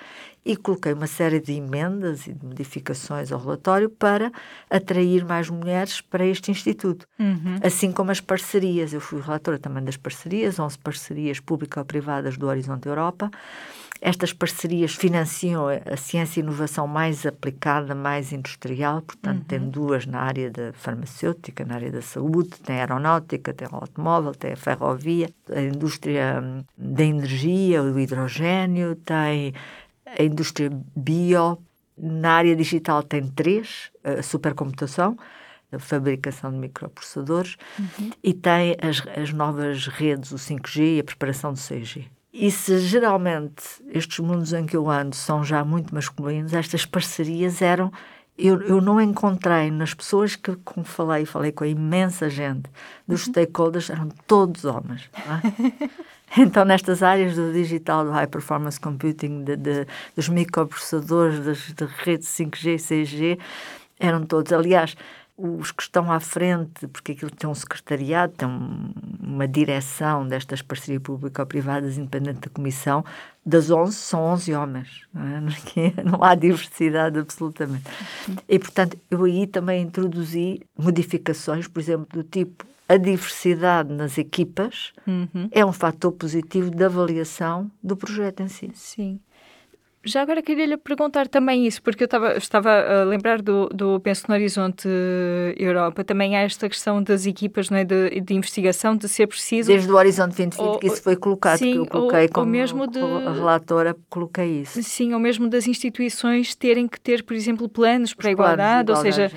e 0.44 0.56
coloquei 0.56 0.92
uma 0.92 1.06
série 1.06 1.38
de 1.38 1.52
emendas 1.52 2.26
e 2.26 2.32
de 2.32 2.44
modificações 2.44 3.30
ao 3.30 3.38
relatório 3.38 3.88
para 3.88 4.32
atrair 4.68 5.24
mais 5.24 5.48
mulheres 5.48 6.00
para 6.00 6.26
este 6.26 6.50
Instituto. 6.50 7.06
Uhum. 7.18 7.58
Assim 7.62 7.92
como 7.92 8.10
as 8.10 8.20
parcerias. 8.20 8.92
Eu 8.92 9.00
fui 9.00 9.20
relatora 9.20 9.58
também 9.58 9.84
das 9.84 9.96
parcerias, 9.96 10.58
11 10.58 10.78
parcerias 10.80 11.38
público-privadas 11.38 12.36
do 12.36 12.48
Horizonte 12.48 12.88
Europa, 12.88 13.30
estas 14.04 14.32
parcerias 14.32 14.96
financiam 14.96 15.66
a 15.68 15.96
ciência 15.96 16.40
e 16.40 16.42
inovação 16.42 16.88
mais 16.88 17.24
aplicada, 17.24 17.94
mais 17.94 18.32
industrial, 18.32 19.00
portanto, 19.00 19.38
uhum. 19.38 19.44
tem 19.44 19.60
duas 19.60 20.06
na 20.06 20.18
área 20.18 20.50
da 20.50 20.72
farmacêutica, 20.72 21.64
na 21.64 21.76
área 21.76 21.92
da 21.92 22.02
saúde, 22.02 22.50
tem 22.64 22.78
a 22.78 22.80
aeronáutica, 22.80 23.54
tem 23.54 23.68
o 23.68 23.76
automóvel, 23.76 24.34
tem 24.34 24.54
a 24.54 24.56
ferrovia, 24.56 25.30
a 25.48 25.60
indústria 25.60 26.42
hum, 26.42 26.64
da 26.76 27.04
energia, 27.04 27.80
o 27.80 27.96
hidrogênio, 27.96 28.96
tem 28.96 29.54
a 30.04 30.20
indústria 30.20 30.68
bio. 30.96 31.62
Na 31.96 32.32
área 32.32 32.56
digital 32.56 33.04
tem 33.04 33.28
três, 33.28 33.92
a 34.02 34.20
supercomputação, 34.20 35.16
a 35.70 35.78
fabricação 35.78 36.50
de 36.50 36.56
microprocessadores, 36.58 37.56
uhum. 37.78 38.10
e 38.20 38.34
tem 38.34 38.76
as, 38.82 39.00
as 39.16 39.32
novas 39.32 39.86
redes, 39.86 40.32
o 40.32 40.36
5G 40.36 40.96
e 40.96 41.00
a 41.00 41.04
preparação 41.04 41.52
do 41.52 41.58
6G. 41.60 42.06
E 42.32 42.50
se 42.50 42.78
geralmente 42.78 43.62
estes 43.88 44.18
mundos 44.20 44.54
em 44.54 44.64
que 44.64 44.74
eu 44.74 44.88
ando 44.88 45.14
são 45.14 45.44
já 45.44 45.62
muito 45.62 45.94
masculinos, 45.94 46.54
estas 46.54 46.86
parcerias 46.86 47.60
eram. 47.60 47.92
Eu, 48.38 48.62
eu 48.62 48.80
não 48.80 48.98
encontrei 48.98 49.70
nas 49.70 49.92
pessoas 49.92 50.34
que 50.34 50.56
com 50.64 50.82
falei, 50.82 51.26
falei 51.26 51.52
com 51.52 51.64
a 51.64 51.68
imensa 51.68 52.30
gente 52.30 52.70
dos 53.06 53.26
uhum. 53.26 53.32
stakeholders, 53.32 53.90
eram 53.90 54.08
todos 54.26 54.64
homens. 54.64 55.10
É? 55.14 56.40
então, 56.40 56.64
nestas 56.64 57.02
áreas 57.02 57.36
do 57.36 57.52
digital, 57.52 58.06
do 58.06 58.10
high 58.10 58.26
performance 58.26 58.80
computing, 58.80 59.44
de, 59.44 59.54
de, 59.56 59.86
dos 60.16 60.30
microprocessadores, 60.30 61.44
das, 61.44 61.58
de 61.58 61.84
redes 61.98 62.28
5G 62.28 62.66
e 62.66 62.76
6G, 62.76 63.38
eram 64.02 64.24
todos. 64.24 64.52
Aliás, 64.52 64.96
os 65.36 65.72
que 65.72 65.82
estão 65.82 66.12
à 66.12 66.20
frente, 66.20 66.86
porque 66.88 67.12
aquilo 67.12 67.30
tem 67.30 67.48
um 67.48 67.54
secretariado, 67.54 68.34
tem 68.34 68.48
uma 69.20 69.48
direção 69.48 70.26
destas 70.26 70.60
parcerias 70.60 71.02
público-privadas 71.02 71.96
independente 71.96 72.40
da 72.40 72.48
comissão, 72.48 73.04
das 73.44 73.70
11 73.70 73.94
são 73.94 74.22
11 74.24 74.54
homens, 74.54 75.06
não, 75.12 75.22
é? 75.22 76.04
não 76.04 76.22
há 76.22 76.34
diversidade 76.34 77.18
absolutamente. 77.18 77.84
E, 78.48 78.58
portanto, 78.58 78.98
eu 79.10 79.24
aí 79.24 79.46
também 79.46 79.82
introduzi 79.82 80.60
modificações, 80.78 81.66
por 81.66 81.80
exemplo, 81.80 82.06
do 82.12 82.22
tipo 82.22 82.66
a 82.88 82.96
diversidade 82.98 83.90
nas 83.90 84.18
equipas 84.18 84.92
uhum. 85.06 85.48
é 85.50 85.64
um 85.64 85.72
fator 85.72 86.12
positivo 86.12 86.70
da 86.70 86.86
avaliação 86.86 87.70
do 87.82 87.96
projeto 87.96 88.40
em 88.42 88.48
si. 88.48 88.70
Sim. 88.74 89.18
Já 90.04 90.22
agora 90.22 90.42
queria 90.42 90.66
lhe 90.66 90.76
perguntar 90.76 91.28
também 91.28 91.64
isso, 91.64 91.80
porque 91.80 92.02
eu 92.02 92.06
estava, 92.06 92.36
estava 92.36 92.70
a 92.70 93.04
lembrar 93.04 93.40
do, 93.40 93.68
do 93.68 94.00
Penso 94.00 94.24
no 94.28 94.34
Horizonte 94.34 94.88
Europa. 95.56 96.02
Também 96.02 96.36
há 96.36 96.40
esta 96.40 96.68
questão 96.68 97.00
das 97.00 97.24
equipas 97.24 97.70
não 97.70 97.78
é, 97.78 97.84
de, 97.84 98.20
de 98.20 98.34
investigação, 98.34 98.96
de 98.96 99.08
ser 99.08 99.28
preciso. 99.28 99.68
Desde 99.68 99.90
o 99.90 99.94
Horizonte 99.94 100.36
2020 100.36 100.58
ou, 100.58 100.78
que 100.80 100.88
isso 100.88 101.02
foi 101.02 101.14
colocado, 101.14 101.58
sim, 101.58 101.72
que 101.72 101.78
eu 101.78 101.86
coloquei 101.86 102.22
ou, 102.24 102.28
como, 102.30 102.46
ou 102.46 102.52
mesmo 102.52 102.86
de, 102.88 102.98
relatora, 102.98 103.96
coloquei 104.10 104.62
isso. 104.62 104.82
Sim, 104.82 105.14
ou 105.14 105.20
mesmo 105.20 105.48
das 105.48 105.68
instituições 105.68 106.54
terem 106.56 106.88
que 106.88 107.00
ter, 107.00 107.22
por 107.22 107.34
exemplo, 107.34 107.68
planos 107.68 108.12
para 108.12 108.28
a 108.28 108.32
igualdade, 108.32 108.90
ou 108.90 108.96
seja, 108.96 109.30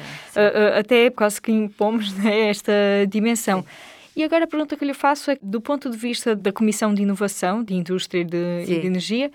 até 0.77 1.11
quase 1.11 1.39
que 1.39 1.51
impomos 1.51 2.11
né, 2.17 2.49
esta 2.49 2.73
dimensão. 3.07 3.61
Sim. 3.61 3.67
E 4.15 4.23
agora 4.23 4.45
a 4.45 4.47
pergunta 4.47 4.77
que 4.77 4.85
lhe 4.85 4.93
faço 4.93 5.29
é, 5.29 5.37
do 5.41 5.59
ponto 5.59 5.89
de 5.89 5.97
vista 5.97 6.35
da 6.35 6.51
Comissão 6.51 6.93
de 6.93 7.01
Inovação, 7.01 7.61
de 7.61 7.73
Indústria 7.73 8.21
e 8.21 8.23
de, 8.23 8.63
e 8.63 8.79
de 8.79 8.87
Energia, 8.87 9.29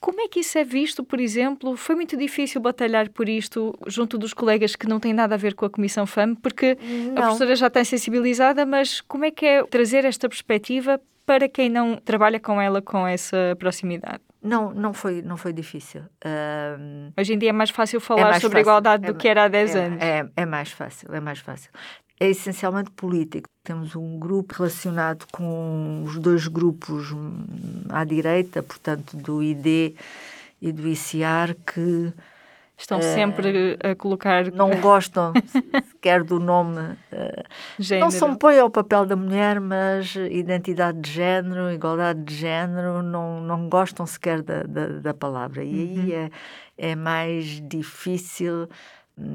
como 0.00 0.20
é 0.22 0.28
que 0.28 0.40
isso 0.40 0.56
é 0.56 0.64
visto, 0.64 1.04
por 1.04 1.20
exemplo? 1.20 1.76
Foi 1.76 1.94
muito 1.94 2.16
difícil 2.16 2.60
batalhar 2.60 3.10
por 3.10 3.28
isto 3.28 3.78
junto 3.86 4.16
dos 4.16 4.32
colegas 4.32 4.74
que 4.74 4.88
não 4.88 4.98
têm 4.98 5.12
nada 5.12 5.34
a 5.34 5.38
ver 5.38 5.54
com 5.54 5.66
a 5.66 5.70
Comissão 5.70 6.06
FAM, 6.06 6.34
porque 6.34 6.78
não. 6.80 7.12
a 7.12 7.26
professora 7.26 7.54
já 7.54 7.66
está 7.66 7.84
sensibilizada, 7.84 8.64
mas 8.64 9.02
como 9.02 9.26
é 9.26 9.30
que 9.30 9.44
é 9.44 9.62
trazer 9.64 10.06
esta 10.06 10.26
perspectiva 10.26 10.98
para 11.26 11.48
quem 11.48 11.68
não 11.68 11.96
trabalha 11.96 12.40
com 12.40 12.60
ela 12.60 12.80
com 12.80 13.06
essa 13.06 13.54
proximidade? 13.58 14.20
Não, 14.42 14.72
não 14.72 14.94
foi, 14.94 15.20
não 15.20 15.36
foi 15.36 15.52
difícil. 15.52 16.02
Hoje 17.18 17.34
em 17.34 17.38
dia 17.38 17.50
é 17.50 17.52
mais 17.52 17.68
fácil 17.68 18.00
falar 18.00 18.22
é 18.22 18.24
mais 18.24 18.36
sobre 18.36 18.58
fácil. 18.58 18.70
igualdade 18.70 19.04
é, 19.04 19.12
do 19.12 19.18
que 19.18 19.28
era 19.28 19.44
há 19.44 19.48
10 19.48 19.76
é, 19.76 19.84
anos. 19.84 20.02
É, 20.02 20.30
é 20.34 20.46
mais 20.46 20.72
fácil, 20.72 21.14
é 21.14 21.20
mais 21.20 21.40
fácil 21.40 21.70
é 22.20 22.28
essencialmente 22.28 22.90
político. 22.90 23.48
Temos 23.64 23.96
um 23.96 24.18
grupo 24.18 24.54
relacionado 24.54 25.24
com 25.32 26.02
os 26.04 26.18
dois 26.18 26.46
grupos 26.46 27.08
à 27.88 28.04
direita, 28.04 28.62
portanto, 28.62 29.16
do 29.16 29.42
ID 29.42 29.96
e 30.60 30.70
do 30.70 30.86
ICR, 30.86 31.56
que 31.66 32.12
estão 32.76 32.98
uh, 32.98 33.02
sempre 33.02 33.78
a 33.82 33.94
colocar. 33.94 34.52
Não 34.52 34.68
gostam 34.80 35.32
sequer 35.90 36.22
do 36.22 36.38
nome. 36.38 36.78
Uh, 37.10 37.98
não 37.98 38.10
se 38.10 38.22
opõem 38.22 38.58
ao 38.58 38.68
papel 38.68 39.06
da 39.06 39.16
mulher, 39.16 39.58
mas 39.58 40.14
identidade 40.14 41.00
de 41.00 41.10
género, 41.10 41.72
igualdade 41.72 42.22
de 42.22 42.34
género, 42.34 43.02
não, 43.02 43.40
não 43.40 43.66
gostam 43.70 44.04
sequer 44.04 44.42
da, 44.42 44.62
da, 44.64 44.86
da 44.88 45.14
palavra. 45.14 45.64
E 45.64 45.68
uhum. 45.68 46.02
aí 46.02 46.12
é, 46.12 46.30
é 46.76 46.94
mais 46.94 47.62
difícil 47.66 48.68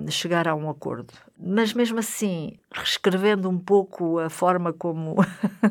chegar 0.08 0.48
a 0.48 0.54
um 0.54 0.70
acordo. 0.70 1.14
Mas 1.38 1.74
mesmo 1.74 2.00
assim, 2.00 2.58
reescrevendo 2.72 3.50
um 3.50 3.58
pouco 3.58 4.20
a 4.20 4.30
forma 4.30 4.72
como 4.72 5.16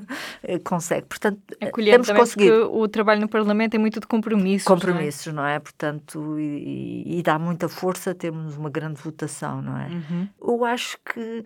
consegue. 0.62 1.06
Portanto, 1.06 1.40
Acolhendo 1.60 2.04
temos 2.04 2.20
conseguido. 2.20 2.68
Porque 2.68 2.78
o 2.78 2.88
trabalho 2.88 3.22
no 3.22 3.28
Parlamento 3.28 3.74
é 3.74 3.78
muito 3.78 3.98
de 3.98 4.06
compromissos. 4.06 4.68
Compromissos, 4.68 5.32
não 5.32 5.42
é? 5.42 5.46
Não 5.46 5.54
é? 5.54 5.58
Portanto, 5.58 6.38
e, 6.38 7.18
e, 7.18 7.22
dá 7.22 7.38
muita 7.38 7.68
força 7.68 8.14
termos 8.14 8.56
uma 8.56 8.68
grande 8.68 9.00
votação, 9.00 9.62
não 9.62 9.78
é? 9.78 9.88
Uhum. 9.88 10.28
Eu 10.42 10.64
acho 10.66 10.98
que 11.02 11.42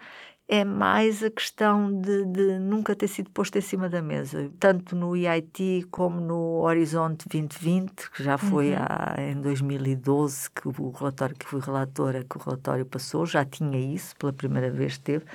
é 0.48 0.64
mais 0.64 1.22
a 1.22 1.30
questão 1.30 1.92
de, 2.00 2.24
de, 2.24 2.58
nunca 2.58 2.96
ter 2.96 3.06
sido 3.06 3.30
posto 3.30 3.58
em 3.58 3.60
cima 3.60 3.86
da 3.86 4.00
mesa, 4.00 4.50
tanto 4.58 4.96
no 4.96 5.14
EIT 5.14 5.86
como 5.90 6.18
no 6.20 6.62
Horizonte 6.62 7.28
2020, 7.28 8.10
que 8.10 8.24
já 8.24 8.38
foi 8.38 8.70
uhum. 8.70 8.78
há, 8.78 9.14
em 9.18 9.38
2012 9.42 10.50
que 10.50 10.66
o 10.66 10.90
relatório 10.90 11.36
que 11.36 11.44
fui 11.44 11.60
relatora, 11.60 12.24
que 12.24 12.38
o 12.38 12.40
relatório 12.40 12.86
passou, 12.86 13.26
já 13.26 13.44
tinha 13.44 13.78
isso, 13.78 14.16
pela 14.16 14.32
primeira 14.32 14.70
vez 14.70 14.96
teve, 14.96 15.26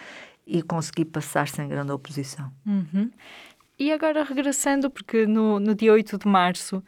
e 0.48 0.64
consegui 0.64 1.06
passar 1.06 1.48
sem 1.48 1.70
grande 1.70 1.92
oposição. 1.92 2.52
Uhum. 2.66 3.12
E 3.78 3.92
agora 3.92 4.24
regressando, 4.24 4.90
porque 4.90 5.28
no, 5.28 5.60
no 5.60 5.76
dia 5.76 5.94
8 5.94 6.18
de 6.18 6.28
março 6.28 6.84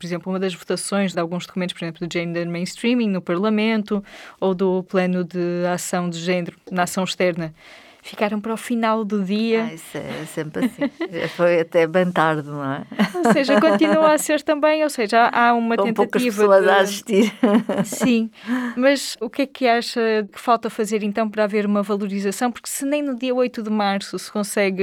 por 0.00 0.06
exemplo, 0.06 0.32
uma 0.32 0.40
das 0.40 0.54
votações 0.54 1.12
de 1.12 1.20
alguns 1.20 1.46
documentos, 1.46 1.74
por 1.74 1.84
exemplo, 1.84 2.06
do 2.06 2.10
Gender 2.10 2.48
Mainstreaming 2.48 3.10
no 3.10 3.20
Parlamento 3.20 4.02
ou 4.40 4.54
do 4.54 4.82
Plano 4.84 5.22
de 5.22 5.66
Ação 5.70 6.08
de 6.08 6.18
Género 6.18 6.56
na 6.70 6.84
ação 6.84 7.04
externa 7.04 7.54
ficaram 8.02 8.40
para 8.40 8.52
o 8.52 8.56
final 8.56 9.04
do 9.04 9.22
dia. 9.22 9.64
Ah, 9.64 9.74
isso 9.74 9.98
é 9.98 10.24
sempre 10.26 10.66
assim. 10.66 11.28
Foi 11.36 11.60
até 11.60 11.86
bem 11.86 12.10
tarde, 12.10 12.48
não 12.48 12.64
é? 12.64 12.84
Ou 13.14 13.32
seja, 13.32 13.60
continua 13.60 14.14
a 14.14 14.18
ser 14.18 14.42
também, 14.42 14.82
ou 14.82 14.90
seja, 14.90 15.28
há 15.32 15.52
uma 15.54 15.76
Com 15.76 15.84
tentativa 15.84 16.36
pessoas 16.36 16.64
de... 16.64 16.70
a 16.70 16.76
assistir. 16.78 17.34
Sim, 17.84 18.30
mas 18.76 19.16
o 19.20 19.28
que 19.28 19.42
é 19.42 19.46
que 19.46 19.66
acha 19.66 20.00
que 20.32 20.40
falta 20.40 20.70
fazer 20.70 21.02
então 21.02 21.28
para 21.28 21.44
haver 21.44 21.66
uma 21.66 21.82
valorização? 21.82 22.50
Porque 22.50 22.68
se 22.68 22.84
nem 22.84 23.02
no 23.02 23.16
dia 23.16 23.34
8 23.34 23.62
de 23.62 23.70
março 23.70 24.18
se 24.18 24.30
consegue 24.30 24.82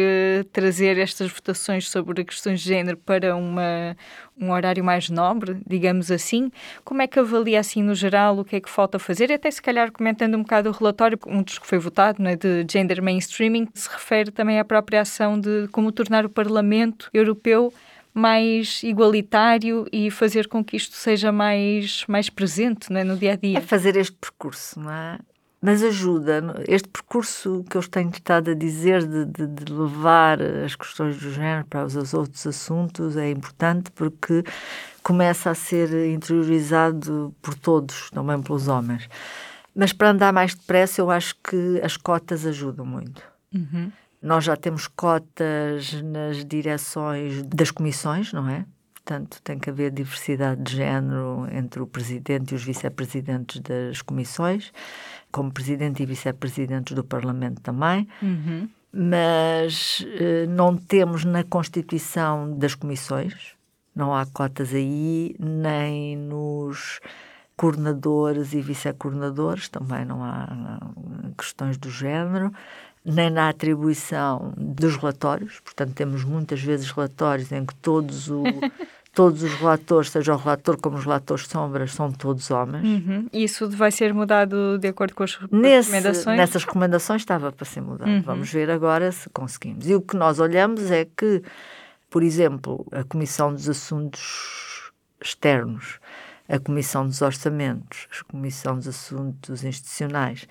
trazer 0.52 0.98
estas 0.98 1.32
votações 1.32 1.90
sobre 1.90 2.24
questões 2.24 2.62
de 2.62 2.70
género 2.70 2.98
para 2.98 3.36
uma, 3.36 3.96
um 4.40 4.52
horário 4.52 4.84
mais 4.84 5.10
nobre, 5.10 5.58
digamos 5.66 6.12
assim. 6.12 6.52
Como 6.84 7.02
é 7.02 7.08
que 7.08 7.20
avalia, 7.20 7.60
assim, 7.60 7.82
no 7.82 7.96
geral, 7.96 8.38
o 8.40 8.46
que 8.46 8.56
é 8.56 8.62
que 8.62 8.70
falta 8.70 9.00
fazer? 9.00 9.32
Até 9.32 9.50
se 9.50 9.62
calhar 9.62 9.92
comentando 9.92 10.36
um 10.36 10.42
bocado 10.42 10.70
o 10.70 10.72
relatório, 10.72 11.18
um 11.26 11.42
dos 11.42 11.58
que 11.58 11.66
foi 11.66 11.78
votado, 11.78 12.22
não 12.22 12.30
é, 12.30 12.36
de 12.36 12.66
gender 12.70 13.02
mainstreaming, 13.08 13.70
se 13.74 13.90
refere 13.90 14.32
também 14.32 14.60
à 14.60 14.66
própria 14.66 15.02
ação 15.02 15.40
de 15.40 15.70
como 15.72 15.92
tornar 15.94 16.26
o 16.26 16.30
Parlamento 16.30 17.10
Europeu 17.14 17.74
mais 18.14 18.82
igualitário 18.84 19.86
e 19.94 20.12
fazer 20.12 20.48
com 20.48 20.64
que 20.64 20.76
isto 20.76 20.96
seja 20.96 21.32
mais, 21.32 22.04
mais 22.08 22.30
presente 22.30 22.92
é, 22.92 23.04
no 23.04 23.16
dia 23.16 23.34
a 23.34 23.36
dia. 23.36 23.60
É 23.60 23.62
fazer 23.62 23.96
este 23.96 24.16
percurso, 24.20 24.80
não 24.80 24.92
é? 24.92 25.20
mas 25.62 25.84
ajuda. 25.84 26.64
Este 26.68 26.88
percurso 26.88 27.66
que 27.70 27.78
eu 27.78 27.82
tenho 27.88 28.10
estado 28.10 28.52
a 28.52 28.54
dizer 28.54 29.06
de, 29.08 29.26
de, 29.26 29.48
de, 29.48 29.74
levar 29.74 30.42
as 30.42 30.76
questões 30.76 31.18
do 31.18 31.32
género 31.32 31.66
para 31.66 31.86
os 31.86 32.14
outros 32.14 32.46
assuntos 32.46 33.18
é 33.18 33.32
importante 33.32 33.92
porque 33.92 34.44
começa 35.02 35.50
a 35.50 35.56
ser 35.56 35.90
interiorizado 36.10 37.34
por 37.42 37.56
todos, 37.56 38.10
também 38.12 38.42
pelos 38.42 38.68
homens. 38.68 39.10
Mas 39.78 39.94
para 39.94 40.10
andar 40.10 40.34
mais 40.34 40.56
depressa, 40.56 41.00
eu 41.00 41.12
acho 41.12 41.36
que 41.36 41.80
as 41.84 41.96
cotas 41.96 42.48
ajudam 42.48 42.84
muito. 42.84 43.22
Uhum. 43.54 43.92
Nós 44.20 44.44
já 44.44 44.56
temos 44.58 44.88
cotas 44.88 46.02
nas 46.02 46.44
direções 46.44 47.44
das 47.44 47.70
comissões, 47.70 48.34
não 48.34 48.50
é? 48.50 48.66
Portanto, 48.96 49.40
tem 49.44 49.60
que 49.60 49.70
haver 49.70 49.92
diversidade 49.92 50.64
de 50.64 50.78
género 50.78 51.48
entre 51.52 51.80
o 51.80 51.86
presidente 51.86 52.54
e 52.54 52.56
os 52.56 52.64
vice-presidentes 52.64 53.62
das 53.62 54.02
comissões, 54.02 54.74
como 55.32 55.52
presidente 55.52 56.02
e 56.02 56.08
vice-presidentes 56.08 56.96
do 56.96 57.04
Parlamento 57.04 57.62
também. 57.62 58.08
Uhum. 58.20 58.68
Mas 58.92 60.04
eh, 60.20 60.48
não 60.48 60.76
temos 60.76 61.24
na 61.24 61.44
constituição 61.44 62.58
das 62.58 62.74
comissões, 62.74 63.54
não 63.96 64.14
há 64.16 64.26
cotas 64.26 64.74
aí, 64.74 65.36
nem 65.40 66.18
nos 66.18 67.00
coordenadores 67.58 68.54
e 68.54 68.62
vice-coordenadores, 68.62 69.68
também 69.68 70.06
não 70.06 70.24
há 70.24 70.80
questões 71.36 71.78
do 71.78 71.90
género 71.90 72.54
nem 73.08 73.30
na 73.30 73.48
atribuição 73.48 74.54
dos 74.58 74.98
relatórios, 74.98 75.62
portanto, 75.62 75.94
temos 75.94 76.26
muitas 76.26 76.62
vezes 76.62 76.92
relatórios 76.92 77.50
em 77.54 77.66
que 77.66 77.74
todos, 77.76 78.30
o, 78.30 78.44
todos 79.16 79.44
os 79.44 79.54
relatores, 79.54 80.12
seja 80.12 80.34
o 80.34 80.38
relator 80.38 80.78
como 80.78 80.98
os 80.98 81.06
relatores 81.06 81.48
sombras, 81.48 81.94
são 81.94 82.12
todos 82.12 82.52
homens. 82.52 82.84
Uhum. 82.84 83.28
Isso 83.32 83.70
vai 83.70 83.92
ser 83.92 84.14
mudado 84.14 84.78
de 84.78 84.90
acordo 84.90 85.16
com 85.16 85.24
as 85.24 85.40
Nesse, 85.50 85.90
recomendações? 85.90 86.38
Nessas 86.38 86.66
recomendações 86.66 87.22
estava 87.22 87.50
para 87.50 87.66
ser 87.66 87.80
mudado. 87.80 88.10
Uhum. 88.10 88.22
Vamos 88.22 88.52
ver 88.52 88.70
agora 88.70 89.10
se 89.10 89.30
conseguimos. 89.30 89.90
E 89.90 89.96
o 89.96 90.02
que 90.02 90.18
nós 90.18 90.38
olhamos 90.42 90.92
é 90.92 91.06
que, 91.06 91.42
por 92.10 92.22
exemplo, 92.22 92.86
a 92.92 93.06
Comissão 93.06 93.54
dos 93.54 93.70
Assuntos 93.70 94.92
Externos, 95.24 95.98
a 96.48 96.60
Comissão 96.60 97.06
dos 97.06 97.22
Orçamentos, 97.22 98.08
a 98.22 98.32
Comissão 98.32 98.76
dos 98.78 98.88
Assuntos 98.88 99.64
Institucionais, 99.64 100.48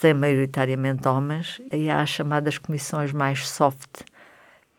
têm 0.00 0.14
maioritariamente 0.14 1.06
homens, 1.06 1.60
e 1.70 1.90
há 1.90 2.00
as 2.00 2.08
chamadas 2.08 2.56
comissões 2.56 3.12
mais 3.12 3.46
soft, 3.46 4.02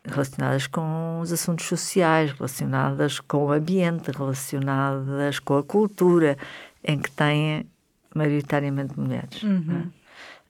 relacionadas 0.04 0.66
com 0.66 1.20
os 1.20 1.32
assuntos 1.32 1.66
sociais, 1.66 2.32
relacionadas 2.32 3.20
com 3.20 3.46
o 3.46 3.52
ambiente, 3.52 4.10
relacionadas 4.10 5.38
com 5.38 5.58
a 5.58 5.62
cultura, 5.62 6.36
em 6.82 6.98
que 6.98 7.10
têm 7.10 7.64
maioritariamente 8.14 8.98
mulheres. 8.98 9.42
Uhum. 9.44 9.90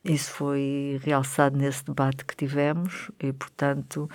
Isso 0.02 0.30
foi 0.32 0.98
realçado 1.04 1.56
nesse 1.56 1.84
debate 1.84 2.24
que 2.24 2.34
tivemos 2.34 3.10
e, 3.20 3.32
portanto, 3.32 4.10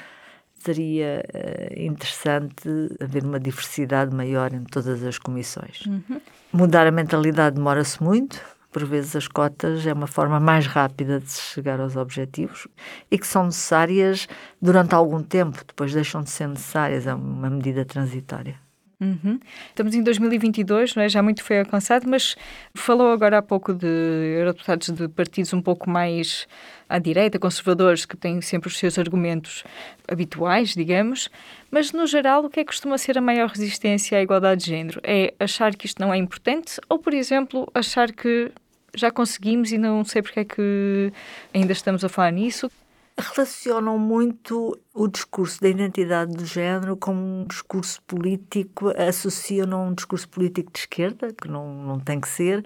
seria 0.60 1.24
uh, 1.34 1.82
interessante 1.82 2.70
haver 3.02 3.24
uma 3.24 3.40
diversidade 3.40 4.14
maior 4.14 4.54
em 4.54 4.64
todas 4.64 5.04
as 5.04 5.18
comissões. 5.18 5.86
Uhum. 5.86 6.22
Mudar 6.52 6.88
a 6.88 6.92
mentalidade 6.92 7.56
demora-se 7.56 8.02
muito, 8.02 8.42
por 8.72 8.86
vezes 8.86 9.16
as 9.16 9.28
cotas 9.28 9.86
é 9.86 9.94
uma 9.94 10.08
forma 10.08 10.40
mais 10.40 10.68
rápida 10.68 11.20
de 11.20 11.32
se 11.32 11.42
chegar 11.42 11.80
aos 11.80 11.96
objetivos 11.96 12.68
e 13.10 13.18
que 13.18 13.26
são 13.26 13.46
necessárias 13.46 14.28
durante 14.62 14.94
algum 14.94 15.24
tempo, 15.24 15.64
depois 15.66 15.94
deixam 15.94 16.22
de 16.22 16.30
ser 16.30 16.48
necessárias, 16.48 17.08
é 17.08 17.14
uma 17.14 17.50
medida 17.50 17.86
transitória. 17.86 18.67
Uhum. 19.00 19.39
Estamos 19.70 19.94
em 19.94 20.01
2022, 20.01 20.96
não 20.96 21.04
é? 21.04 21.10
já 21.10 21.22
muito 21.22 21.44
foi 21.44 21.60
alcançado, 21.60 22.10
mas 22.10 22.36
falou 22.74 23.12
agora 23.12 23.38
há 23.38 23.42
pouco 23.44 23.72
de 23.72 23.86
eurodeputados 23.86 24.89
de 24.89 25.08
partidos 25.08 25.54
um 25.54 25.62
pouco 25.62 25.88
mais 25.88 26.48
à 26.89 26.98
direita, 26.98 27.38
conservadores, 27.38 28.06
que 28.06 28.18
têm 28.18 28.42
sempre 28.42 28.70
os 28.70 28.77
seus 28.77 28.98
argumentos 28.98 29.63
habituais, 30.08 30.74
digamos, 30.74 31.30
mas 31.70 31.92
no 31.92 32.08
geral 32.08 32.46
o 32.46 32.50
que 32.50 32.62
é 32.62 32.63
que 32.63 32.72
costuma 32.72 32.98
ser 32.98 33.20
a 33.20 33.22
maior 33.22 33.50
resistência 33.50 34.18
à 34.18 34.22
igualdade 34.22 34.63
de 34.63 34.72
género? 34.72 35.00
É 35.04 35.32
achar 35.39 35.75
que 35.75 35.86
isto 35.86 36.01
não 36.01 36.12
é 36.12 36.18
importante 36.18 36.82
ou, 36.89 36.98
por 36.98 37.13
exemplo, 37.13 37.70
achar 37.75 38.12
que 38.12 38.51
já 38.96 39.12
conseguimos 39.12 39.72
e 39.72 39.77
não 39.77 40.04
sei 40.04 40.24
porque 40.24 40.39
é 40.39 40.46
que 40.46 41.13
ainda 41.54 41.72
estamos 41.72 42.04
a 42.04 42.10
falar 42.10 42.32
nisso? 42.32 42.72
Relacionam 43.18 43.98
muito 43.98 44.78
o 44.94 45.08
discurso 45.08 45.60
da 45.62 45.70
identidade 45.70 46.36
do 46.36 46.46
género 46.46 46.96
com 46.96 47.13
um 47.13 47.46
discurso 47.48 48.02
político, 48.04 48.94
associam 48.96 49.74
a 49.74 49.78
um 49.78 49.94
discurso 49.94 50.30
político 50.30 50.72
de 50.72 50.80
esquerda, 50.80 51.34
que 51.34 51.48
não, 51.48 51.74
não 51.74 52.00
tem 52.00 52.20
que 52.20 52.28
ser, 52.28 52.63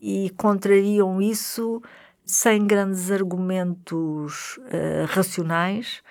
e 0.00 0.30
contrariam 0.36 1.22
isso 1.22 1.80
sem 2.26 2.66
grandes 2.66 3.10
argumentos 3.10 4.56
uh, 4.58 5.06
racionais, 5.08 6.02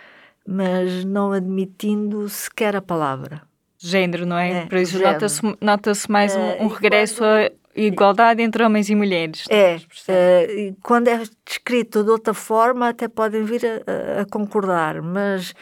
mas 0.47 1.03
não 1.03 1.31
admitindo 1.31 2.27
sequer 2.29 2.75
a 2.75 2.81
palavra. 2.81 3.41
Género, 3.77 4.25
não 4.25 4.37
é? 4.37 4.61
é 4.61 4.65
Por 4.65 4.77
isso 4.77 4.97
nota-se 4.97 5.41
nota 5.59 5.91
mais 6.07 6.35
um, 6.35 6.39
um 6.39 6.65
uh, 6.67 6.69
regresso 6.69 7.17
quando... 7.17 7.62
igualdade 7.75 8.41
entre 8.41 8.63
homens 8.63 8.89
e 8.89 8.95
mulheres. 8.95 9.45
É, 9.49 9.77
uh, 9.77 10.75
quando 10.81 11.07
é 11.07 11.21
descrito 11.45 12.03
de 12.03 12.09
outra 12.09 12.33
forma, 12.33 12.89
até 12.89 13.07
podem 13.07 13.43
vir 13.43 13.65
a, 13.65 14.21
a 14.21 14.25
concordar, 14.25 15.01
mas 15.01 15.53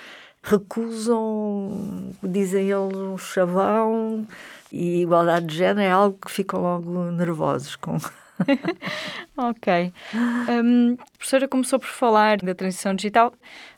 recusam, 0.44 2.12
dizem 2.24 2.70
eles, 2.70 2.98
um 2.98 3.18
chavão 3.18 4.26
e 4.72 5.02
igualdade 5.02 5.46
de 5.46 5.58
género 5.58 5.82
é 5.82 5.92
algo 5.92 6.18
que 6.26 6.32
ficam 6.32 6.62
logo 6.62 7.12
nervosos 7.12 7.76
com. 7.76 7.98
ok. 9.38 9.94
Um, 10.50 10.94
a 11.00 11.18
professora 11.18 11.48
começou 11.48 11.80
por 11.80 11.90
falar 11.90 12.38
da 12.38 12.54
transição 12.54 12.94
digital. 12.94 13.34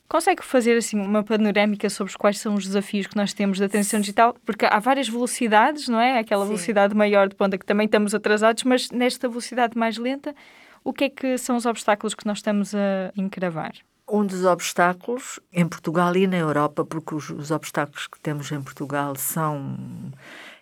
Consegue 0.08 0.44
fazer 0.44 0.78
assim 0.78 1.00
uma 1.00 1.24
panorâmica 1.24 1.90
sobre 1.90 2.14
quais 2.14 2.38
são 2.38 2.54
os 2.54 2.66
desafios 2.66 3.08
que 3.08 3.16
nós 3.16 3.34
temos 3.34 3.58
da 3.58 3.68
transição 3.68 4.00
digital? 4.00 4.36
Porque 4.46 4.66
há 4.66 4.80
várias 4.80 5.10
velocidades, 5.10 5.88
não 5.88 6.00
é? 6.00 6.20
Aquela 6.20 6.44
Sim. 6.44 6.50
velocidade 6.50 6.96
maior 6.96 7.28
de 7.28 7.36
ponta 7.36 7.58
que 7.58 7.66
também 7.66 7.86
estamos 7.86 8.14
atrasados, 8.14 8.64
mas 8.64 8.92
nesta 8.92 9.28
velocidade 9.28 9.78
mais 9.78 9.98
lenta, 9.98 10.36
o 10.84 10.94
que 10.94 11.06
é 11.06 11.10
que 11.10 11.38
são 11.38 11.56
os 11.56 11.66
obstáculos 11.66 12.14
que 12.14 12.28
nós 12.28 12.40
estamos 12.40 12.76
a 12.76 13.12
encravar? 13.16 13.74
Um 14.08 14.26
dos 14.26 14.44
obstáculos 14.46 15.40
em 15.52 15.68
Portugal 15.68 16.16
e 16.16 16.28
na 16.28 16.38
Europa, 16.38 16.84
porque 16.86 17.16
os, 17.16 17.30
os 17.30 17.52
obstáculos 17.52 18.06
que 18.06 18.20
temos 18.20 18.52
em 18.52 18.62
Portugal 18.62 19.16
são, 19.16 19.78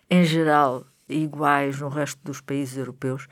em 0.08 0.24
geral, 0.24 0.86
iguais 1.08 1.80
no 1.80 1.88
resto 1.88 2.18
dos 2.24 2.40
países 2.40 2.78
europeus, 2.78 3.26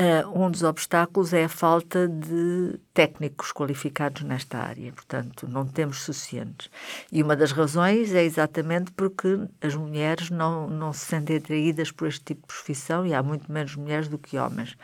Uh, 0.00 0.44
um 0.44 0.48
dos 0.48 0.62
obstáculos 0.62 1.32
é 1.32 1.44
a 1.44 1.48
falta 1.48 2.06
de 2.06 2.78
técnicos 2.94 3.50
qualificados 3.50 4.22
nesta 4.22 4.58
área, 4.58 4.92
portanto, 4.92 5.48
não 5.48 5.66
temos 5.66 6.02
suficientes. 6.02 6.70
E 7.10 7.20
uma 7.20 7.34
das 7.34 7.50
razões 7.50 8.14
é 8.14 8.22
exatamente 8.22 8.92
porque 8.92 9.40
as 9.60 9.74
mulheres 9.74 10.30
não, 10.30 10.68
não 10.68 10.92
se 10.92 11.04
sentem 11.06 11.38
atraídas 11.38 11.90
por 11.90 12.06
este 12.06 12.26
tipo 12.26 12.42
de 12.42 12.46
profissão 12.46 13.04
e 13.04 13.12
há 13.12 13.20
muito 13.24 13.50
menos 13.50 13.74
mulheres 13.74 14.06
do 14.06 14.18
que 14.18 14.38
homens. 14.38 14.76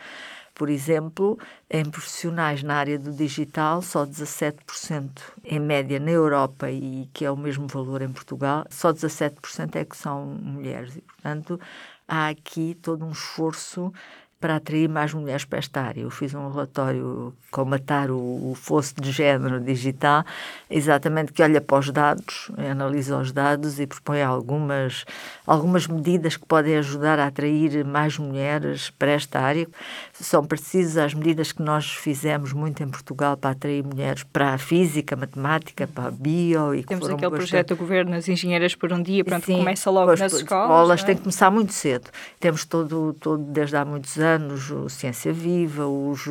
Por 0.53 0.69
exemplo, 0.69 1.37
em 1.69 1.83
profissionais 1.83 2.63
na 2.63 2.75
área 2.75 2.97
do 2.99 3.11
digital, 3.11 3.81
só 3.81 4.05
17% 4.05 5.11
em 5.43 5.59
média 5.59 5.99
na 5.99 6.11
Europa 6.11 6.71
e 6.71 7.09
que 7.13 7.25
é 7.25 7.31
o 7.31 7.37
mesmo 7.37 7.67
valor 7.67 8.01
em 8.01 8.11
Portugal, 8.11 8.65
só 8.69 8.91
17% 8.91 9.75
é 9.75 9.85
que 9.85 9.95
são 9.95 10.25
mulheres. 10.25 10.95
E, 10.95 11.01
portanto, 11.01 11.59
há 12.07 12.29
aqui 12.29 12.77
todo 12.81 13.05
um 13.05 13.11
esforço 13.11 13.91
para 14.39 14.57
atrair 14.57 14.87
mais 14.87 15.13
mulheres 15.13 15.45
para 15.45 15.59
esta 15.59 15.81
área. 15.81 16.01
Eu 16.01 16.09
fiz 16.09 16.33
um 16.33 16.49
relatório 16.49 17.33
matar 17.65 18.11
o, 18.11 18.51
o 18.51 18.53
fosso 18.53 18.93
de 18.99 19.09
género 19.09 19.61
digital, 19.61 20.25
exatamente 20.69 21.31
que 21.31 21.41
olha 21.41 21.61
para 21.61 21.79
os 21.79 21.89
dados, 21.89 22.51
analisa 22.57 23.17
os 23.17 23.31
dados 23.31 23.79
e 23.79 23.87
propõe 23.87 24.21
algumas, 24.21 25.05
algumas 25.47 25.87
medidas 25.87 26.35
que 26.35 26.45
podem 26.45 26.75
ajudar 26.75 27.17
a 27.17 27.27
atrair 27.27 27.85
mais 27.85 28.17
mulheres 28.17 28.89
para 28.89 29.11
esta 29.11 29.39
área. 29.39 29.65
São 30.11 30.45
precisas 30.45 30.97
as 30.97 31.13
medidas 31.13 31.53
que 31.53 31.61
nós 31.61 31.89
fizemos 31.89 32.51
muito 32.51 32.83
em 32.83 32.89
Portugal 32.89 33.37
para 33.37 33.51
atrair 33.51 33.85
mulheres 33.85 34.23
para 34.23 34.55
a 34.55 34.57
física, 34.57 35.15
matemática, 35.15 35.87
para 35.87 36.09
a 36.09 36.11
bio. 36.11 36.75
E 36.75 36.83
Temos 36.83 37.05
aquele 37.05 37.21
bastante... 37.21 37.37
projeto 37.37 37.69
do 37.69 37.77
governo, 37.77 38.15
as 38.15 38.27
engenheiras 38.27 38.75
por 38.75 38.91
um 38.91 39.01
dia, 39.01 39.23
pronto, 39.23 39.45
Sim, 39.45 39.59
começa 39.59 39.89
logo 39.89 40.11
nas 40.11 40.33
escolas. 40.33 40.41
escolas 40.41 41.03
é? 41.03 41.05
têm 41.05 41.15
que 41.15 41.21
começar 41.21 41.49
muito 41.49 41.71
cedo. 41.71 42.09
Temos 42.37 42.65
todo, 42.65 43.13
todo 43.13 43.41
desde 43.41 43.77
há 43.77 43.85
muitos 43.85 44.17
anos 44.17 44.24
anos, 44.25 44.69
o 44.71 44.89
Ciência 44.89 45.31
Viva, 45.31 45.87
os, 45.87 46.25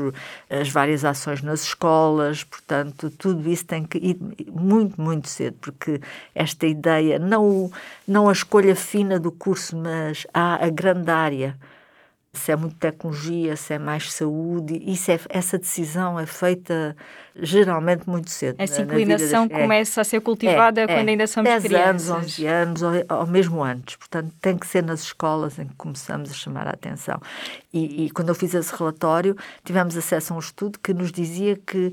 as 0.51 0.69
várias 0.69 1.05
ações 1.05 1.41
nas 1.41 1.63
escolas, 1.63 2.45
portanto, 2.45 3.11
tudo 3.11 3.49
isso 3.49 3.65
tem 3.65 3.85
que 3.85 3.99
ir 3.99 4.19
muito, 4.51 5.01
muito 5.01 5.29
cedo, 5.29 5.57
porque 5.61 6.01
esta 6.35 6.67
ideia, 6.67 7.19
não, 7.19 7.71
não 8.07 8.29
a 8.29 8.33
escolha 8.33 8.77
fina 8.77 9.19
do 9.19 9.33
curso, 9.33 9.77
mas 9.77 10.27
há 10.35 10.65
a 10.65 10.69
grande 10.69 11.11
área 11.11 11.57
se 12.39 12.53
é 12.53 12.57
muito 12.57 12.77
tecnologia, 12.77 13.57
se 13.57 13.75
é 13.75 13.79
mais 13.79 14.13
saúde, 14.13 14.83
isso 14.85 15.11
é, 15.11 15.19
essa 15.29 15.59
decisão 15.59 16.19
é 16.19 16.27
feita 16.27 16.97
geralmente 17.37 18.09
muito 18.09 18.31
cedo. 18.31 18.57
Essa 18.59 18.83
inclinação 18.83 19.47
das, 19.47 19.61
começa 19.61 20.01
é, 20.01 20.03
a 20.03 20.05
ser 20.05 20.21
cultivada 20.21 20.83
é, 20.83 20.87
quando 20.87 21.09
é, 21.09 21.11
ainda 21.13 21.27
somos 21.27 21.51
10 21.51 21.65
crianças. 21.65 22.11
anos, 22.11 22.25
11 22.25 22.47
anos, 22.47 22.83
ou, 22.83 22.93
ou, 23.09 23.27
mesmo 23.27 23.63
antes. 23.63 23.97
Portanto, 23.97 24.33
tem 24.41 24.57
que 24.57 24.67
ser 24.67 24.83
nas 24.83 25.03
escolas 25.03 25.59
em 25.59 25.67
que 25.67 25.75
começamos 25.75 26.31
a 26.31 26.35
chamar 26.35 26.67
a 26.67 26.71
atenção. 26.71 27.21
E, 27.73 28.07
e 28.07 28.11
quando 28.11 28.29
eu 28.29 28.35
fiz 28.35 28.55
esse 28.55 28.75
relatório, 28.77 29.37
tivemos 29.65 29.97
acesso 29.97 30.33
a 30.33 30.37
um 30.37 30.41
estudo 30.41 30.79
que 30.79 30.95
nos 30.95 31.11
dizia 31.11 31.57
que 31.57 31.93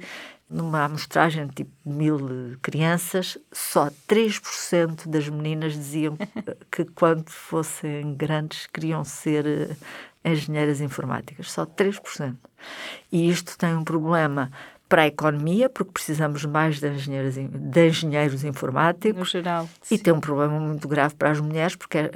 numa 0.51 0.83
amostragem 0.83 1.47
de 1.47 1.53
tipo 1.53 1.71
mil 1.85 2.57
crianças, 2.61 3.37
só 3.51 3.89
3% 4.07 5.07
das 5.07 5.29
meninas 5.29 5.73
diziam 5.73 6.17
que 6.69 6.83
quando 6.83 7.29
fossem 7.29 8.13
grandes 8.15 8.67
queriam 8.67 9.03
ser 9.05 9.77
engenheiras 10.23 10.81
informáticas, 10.81 11.51
só 11.51 11.65
3%. 11.65 12.35
E 13.11 13.29
isto 13.29 13.57
tem 13.57 13.75
um 13.75 13.83
problema 13.83 14.51
para 14.91 15.03
a 15.03 15.07
economia, 15.07 15.69
porque 15.69 15.93
precisamos 15.93 16.43
mais 16.43 16.81
de 16.81 16.89
engenheiros, 16.89 17.35
de 17.35 17.87
engenheiros 17.87 18.43
informáticos. 18.43 19.17
No 19.17 19.23
geral. 19.23 19.69
E 19.89 19.97
tem 19.97 20.11
um 20.11 20.19
problema 20.19 20.59
muito 20.59 20.85
grave 20.85 21.15
para 21.15 21.31
as 21.31 21.39
mulheres, 21.39 21.77
porque 21.77 21.97
eh, 21.97 22.11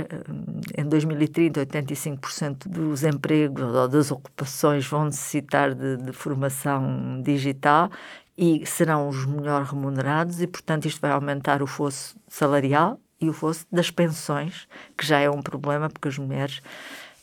em 0.78 0.84
2030, 0.84 1.66
85% 1.66 2.68
dos 2.68 3.06
empregos 3.06 3.74
ou 3.74 3.88
das 3.88 4.12
ocupações 4.12 4.86
vão 4.86 5.06
necessitar 5.06 5.74
de, 5.74 5.96
de 5.96 6.12
formação 6.12 7.22
digital 7.24 7.90
e 8.38 8.66
serão 8.66 9.08
os 9.08 9.26
melhor 9.26 9.64
remunerados, 9.64 10.42
e, 10.42 10.48
portanto, 10.48 10.86
isto 10.86 11.00
vai 11.00 11.12
aumentar 11.12 11.64
o 11.64 11.68
fosso 11.68 12.18
salarial 12.28 13.00
e 13.22 13.30
o 13.30 13.34
fosso 13.34 13.66
das 13.72 13.90
pensões, 13.90 14.68
que 14.98 15.06
já 15.06 15.20
é 15.20 15.30
um 15.30 15.42
problema, 15.42 15.90
porque 15.90 16.10
as 16.10 16.18
mulheres 16.18 16.62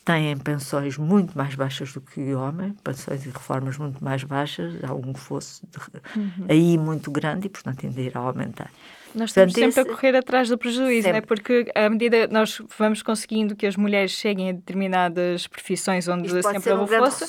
têm 0.05 0.37
pensões 0.37 0.99
muito 0.99 1.37
mais 1.37 1.55
baixas 1.55 1.93
do 1.93 2.01
que 2.01 2.21
o 2.21 2.39
homem, 2.39 2.75
pensões 2.83 3.25
e 3.25 3.31
reformas 3.31 3.79
muito 3.79 4.03
mais 4.03 4.25
baixas, 4.25 4.75
há 4.83 4.93
um 4.95 5.15
fosso 5.15 5.67
de, 5.67 5.79
uhum. 6.19 6.47
aí 6.49 6.79
muito 6.79 7.11
grande 7.11 7.47
e, 7.47 7.51
portanto, 7.51 7.87
ainda 7.87 8.01
irá 8.01 8.21
aumentar. 8.21 8.71
Nós 9.15 9.31
estamos 9.31 9.53
sempre 9.53 9.69
esse... 9.69 9.81
a 9.81 9.85
correr 9.85 10.17
atrás 10.17 10.49
do 10.49 10.57
prejuízo, 10.57 11.03
sempre. 11.03 11.13
não 11.13 11.19
é? 11.19 11.21
Porque 11.21 11.71
à 11.75 11.89
medida 11.89 12.27
que 12.27 12.33
nós 12.33 12.63
vamos 12.79 13.03
conseguindo 13.03 13.55
que 13.55 13.67
as 13.67 13.77
mulheres 13.77 14.13
cheguem 14.13 14.51
a 14.51 14.53
determinadas 14.53 15.47
profissões 15.47 16.09
onde 16.09 16.27
Isto 16.27 16.43
sempre 16.43 16.73
houve 16.73 16.97
um 16.97 16.99
fosso, 16.99 17.25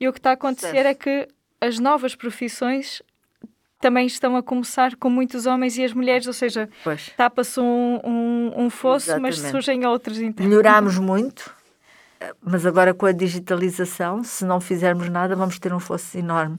e 0.00 0.08
o 0.08 0.12
que 0.12 0.18
está 0.18 0.30
a 0.30 0.34
acontecer 0.34 0.68
sucesso. 0.68 0.88
é 0.88 0.94
que 0.94 1.28
as 1.60 1.78
novas 1.78 2.14
profissões 2.14 3.02
também 3.80 4.06
estão 4.06 4.36
a 4.36 4.42
começar 4.42 4.94
com 4.96 5.08
muitos 5.08 5.46
homens 5.46 5.78
e 5.78 5.84
as 5.84 5.92
mulheres, 5.94 6.26
ou 6.26 6.32
seja, 6.32 6.68
tapa-se 7.16 7.58
um, 7.60 8.00
um, 8.04 8.64
um, 8.64 8.70
fosso, 8.70 9.06
Exatamente. 9.06 9.40
mas 9.40 9.50
surgem 9.50 9.86
outros. 9.86 10.18
Então. 10.18 10.46
Melhorámos 10.46 10.98
muito, 10.98 11.54
mas 12.42 12.66
agora 12.66 12.92
com 12.92 13.06
a 13.06 13.12
digitalização, 13.12 14.22
se 14.22 14.44
não 14.44 14.60
fizermos 14.60 15.08
nada, 15.08 15.34
vamos 15.34 15.58
ter 15.58 15.72
um 15.72 15.80
fosso 15.80 16.18
enorme. 16.18 16.58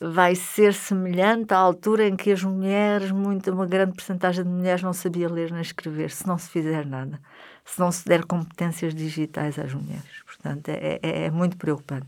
Vai 0.00 0.34
ser 0.34 0.72
semelhante 0.72 1.52
à 1.52 1.58
altura 1.58 2.08
em 2.08 2.16
que 2.16 2.32
as 2.32 2.42
mulheres, 2.42 3.10
muito, 3.10 3.50
uma 3.52 3.66
grande 3.66 3.92
porcentagem 3.92 4.44
de 4.44 4.50
mulheres 4.50 4.82
não 4.82 4.92
sabia 4.92 5.28
ler 5.28 5.52
nem 5.52 5.60
escrever, 5.60 6.10
se 6.10 6.26
não 6.26 6.38
se 6.38 6.48
fizer 6.48 6.86
nada, 6.86 7.20
se 7.64 7.78
não 7.78 7.92
se 7.92 8.06
der 8.06 8.24
competências 8.24 8.94
digitais 8.94 9.58
às 9.58 9.74
mulheres. 9.74 10.22
Portanto, 10.24 10.68
é, 10.70 10.98
é, 11.02 11.24
é 11.24 11.30
muito 11.30 11.56
preocupante. 11.56 12.06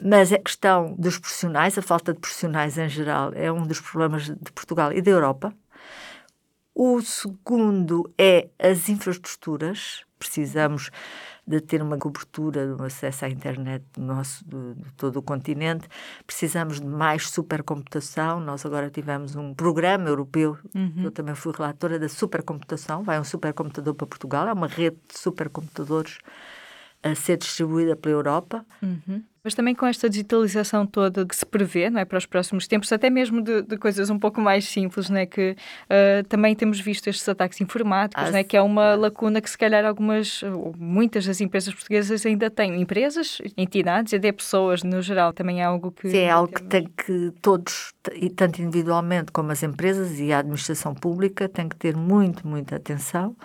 Mas 0.00 0.32
a 0.32 0.38
questão 0.38 0.94
dos 0.98 1.18
profissionais, 1.18 1.76
a 1.76 1.82
falta 1.82 2.12
de 2.12 2.20
profissionais 2.20 2.78
em 2.78 2.88
geral, 2.88 3.32
é 3.34 3.52
um 3.52 3.66
dos 3.66 3.80
problemas 3.80 4.24
de 4.24 4.52
Portugal 4.52 4.92
e 4.92 5.02
da 5.02 5.10
Europa. 5.10 5.52
O 6.74 7.00
segundo 7.02 8.12
é 8.18 8.48
as 8.58 8.88
infraestruturas. 8.88 10.04
Precisamos 10.18 10.90
de 11.46 11.60
ter 11.60 11.82
uma 11.82 11.98
cobertura, 11.98 12.76
um 12.78 12.84
acesso 12.84 13.24
à 13.24 13.28
internet 13.28 13.84
nosso, 13.98 14.44
de, 14.46 14.74
de 14.74 14.92
todo 14.92 15.16
o 15.16 15.22
continente. 15.22 15.88
Precisamos 16.26 16.80
de 16.80 16.86
mais 16.86 17.28
supercomputação. 17.28 18.40
Nós 18.40 18.64
agora 18.64 18.90
tivemos 18.90 19.36
um 19.36 19.52
programa 19.52 20.08
europeu, 20.08 20.56
uhum. 20.74 21.04
eu 21.04 21.10
também 21.10 21.34
fui 21.34 21.52
relatora 21.52 21.98
da 21.98 22.08
supercomputação. 22.08 23.02
Vai 23.02 23.20
um 23.20 23.24
supercomputador 23.24 23.94
para 23.94 24.06
Portugal, 24.06 24.48
é 24.48 24.52
uma 24.52 24.66
rede 24.66 24.96
de 25.08 25.18
supercomputadores 25.18 26.18
a 27.02 27.14
ser 27.14 27.36
distribuída 27.36 27.94
pela 27.94 28.14
Europa. 28.14 28.64
Uhum. 28.82 29.22
Mas 29.44 29.54
também 29.54 29.74
com 29.74 29.84
esta 29.84 30.08
digitalização 30.08 30.86
toda 30.86 31.26
que 31.26 31.36
se 31.36 31.44
prevê 31.44 31.90
não 31.90 32.00
é, 32.00 32.04
para 32.06 32.16
os 32.16 32.24
próximos 32.24 32.66
tempos, 32.66 32.90
até 32.90 33.10
mesmo 33.10 33.42
de, 33.42 33.60
de 33.60 33.76
coisas 33.76 34.08
um 34.08 34.18
pouco 34.18 34.40
mais 34.40 34.64
simples, 34.64 35.10
não 35.10 35.18
é, 35.18 35.26
que 35.26 35.50
uh, 35.50 36.26
também 36.30 36.56
temos 36.56 36.80
visto 36.80 37.08
estes 37.08 37.28
ataques 37.28 37.60
informáticos, 37.60 38.24
ah, 38.24 38.30
não 38.30 38.38
é, 38.38 38.42
que 38.42 38.56
é 38.56 38.62
uma 38.62 38.94
lacuna 38.94 39.42
que 39.42 39.50
se 39.50 39.58
calhar 39.58 39.84
algumas, 39.84 40.40
muitas 40.78 41.26
das 41.26 41.42
empresas 41.42 41.74
portuguesas 41.74 42.24
ainda 42.24 42.48
têm. 42.48 42.80
Empresas, 42.80 43.42
entidades 43.54 44.14
e 44.14 44.16
até 44.16 44.32
pessoas 44.32 44.82
no 44.82 45.02
geral 45.02 45.34
também 45.34 45.60
é 45.60 45.64
algo 45.64 45.92
que... 45.92 46.08
Sim, 46.08 46.16
é 46.16 46.30
algo 46.30 46.50
que 46.50 46.62
tem 46.62 46.88
que 46.96 47.30
todos, 47.42 47.92
e 48.14 48.30
tanto 48.30 48.62
individualmente 48.62 49.30
como 49.30 49.52
as 49.52 49.62
empresas 49.62 50.18
e 50.18 50.32
a 50.32 50.38
administração 50.38 50.94
pública, 50.94 51.50
têm 51.50 51.68
que 51.68 51.76
ter 51.76 51.94
muito, 51.94 52.48
muita 52.48 52.76
atenção 52.76 53.36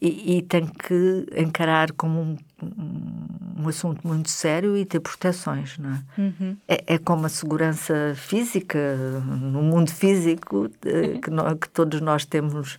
e, 0.00 0.38
e 0.38 0.42
tem 0.42 0.66
que 0.66 1.26
encarar 1.36 1.92
como 1.92 2.20
um, 2.20 2.36
um, 2.62 3.62
um, 3.62 3.68
assunto 3.68 4.06
muito 4.06 4.30
sério 4.30 4.76
e 4.76 4.84
ter 4.84 5.00
proteções, 5.00 5.76
não 5.78 5.90
é? 5.90 6.20
Uhum. 6.20 6.56
é? 6.68 6.84
É, 6.86 6.98
como 6.98 7.26
a 7.26 7.28
segurança 7.28 8.14
física, 8.14 8.78
no 8.96 9.62
mundo 9.62 9.90
físico, 9.90 10.56
uhum. 10.84 11.20
que, 11.20 11.30
que, 11.60 11.68
todos 11.70 12.00
nós 12.00 12.24
temos 12.24 12.78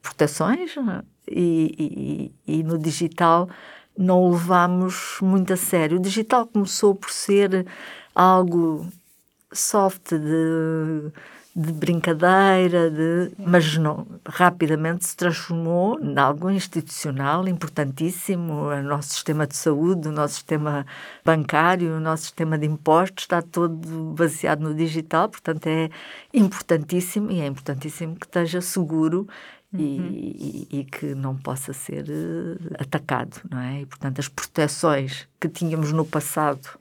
proteções 0.00 0.76
é? 0.76 1.02
e, 1.28 2.32
e, 2.46 2.60
e 2.60 2.62
no 2.62 2.78
digital 2.78 3.48
não 3.98 4.22
o 4.22 4.30
levamos 4.30 5.18
muito 5.20 5.52
a 5.52 5.56
sério. 5.56 5.98
O 5.98 6.00
digital 6.00 6.46
começou 6.46 6.94
por 6.94 7.10
ser 7.10 7.66
algo 8.14 8.86
soft 9.52 10.12
de 10.12 11.12
de 11.54 11.72
brincadeira, 11.72 12.90
de, 12.90 13.32
mas 13.38 13.76
não, 13.76 14.06
rapidamente 14.24 15.06
se 15.06 15.16
transformou 15.16 15.98
em 16.00 16.16
algo 16.18 16.48
institucional 16.50 17.46
importantíssimo. 17.48 18.68
O 18.68 18.82
nosso 18.82 19.10
sistema 19.10 19.46
de 19.46 19.56
saúde, 19.56 20.08
o 20.08 20.12
nosso 20.12 20.34
sistema 20.34 20.86
bancário, 21.24 21.96
o 21.96 22.00
nosso 22.00 22.24
sistema 22.24 22.56
de 22.56 22.66
impostos 22.66 23.24
está 23.24 23.42
todo 23.42 24.14
baseado 24.16 24.60
no 24.60 24.74
digital, 24.74 25.28
portanto 25.28 25.66
é 25.66 25.90
importantíssimo 26.32 27.30
e 27.30 27.40
é 27.40 27.46
importantíssimo 27.46 28.16
que 28.16 28.26
esteja 28.26 28.60
seguro 28.60 29.26
Uhum. 29.72 29.80
E, 29.80 30.66
e, 30.72 30.80
e, 30.80 30.84
que 30.84 31.14
não 31.14 31.36
possa 31.36 31.72
ser 31.72 32.04
uh, 32.08 32.74
atacado, 32.76 33.40
não 33.48 33.60
é? 33.60 33.82
E, 33.82 33.86
portanto, 33.86 34.18
as 34.18 34.26
proteções 34.26 35.28
que 35.38 35.48
tínhamos 35.48 35.92
no 35.92 36.04
passado 36.04 36.79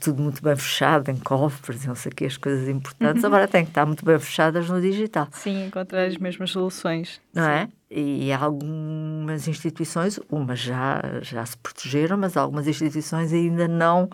tudo 0.00 0.22
muito 0.22 0.42
bem 0.42 0.56
fechado, 0.56 1.10
em 1.10 1.16
cofres, 1.16 1.86
não 1.86 1.94
sei 1.94 2.10
o 2.10 2.14
que, 2.14 2.24
as 2.24 2.36
coisas 2.36 2.68
importantes, 2.68 3.22
uhum. 3.22 3.28
agora 3.28 3.46
têm 3.46 3.64
que 3.64 3.70
estar 3.70 3.86
muito 3.86 4.04
bem 4.04 4.18
fechadas 4.18 4.68
no 4.68 4.80
digital. 4.80 5.28
Sim, 5.32 5.66
encontrar 5.66 6.04
as 6.04 6.16
mesmas 6.16 6.50
soluções. 6.50 7.20
Não 7.34 7.42
Sim. 7.42 7.50
é? 7.50 7.68
E 7.90 8.32
algumas 8.32 9.48
instituições, 9.48 10.20
umas 10.30 10.60
já, 10.60 11.02
já 11.22 11.44
se 11.44 11.56
protegeram, 11.56 12.16
mas 12.16 12.36
algumas 12.36 12.66
instituições 12.66 13.32
ainda 13.32 13.66
não 13.66 14.08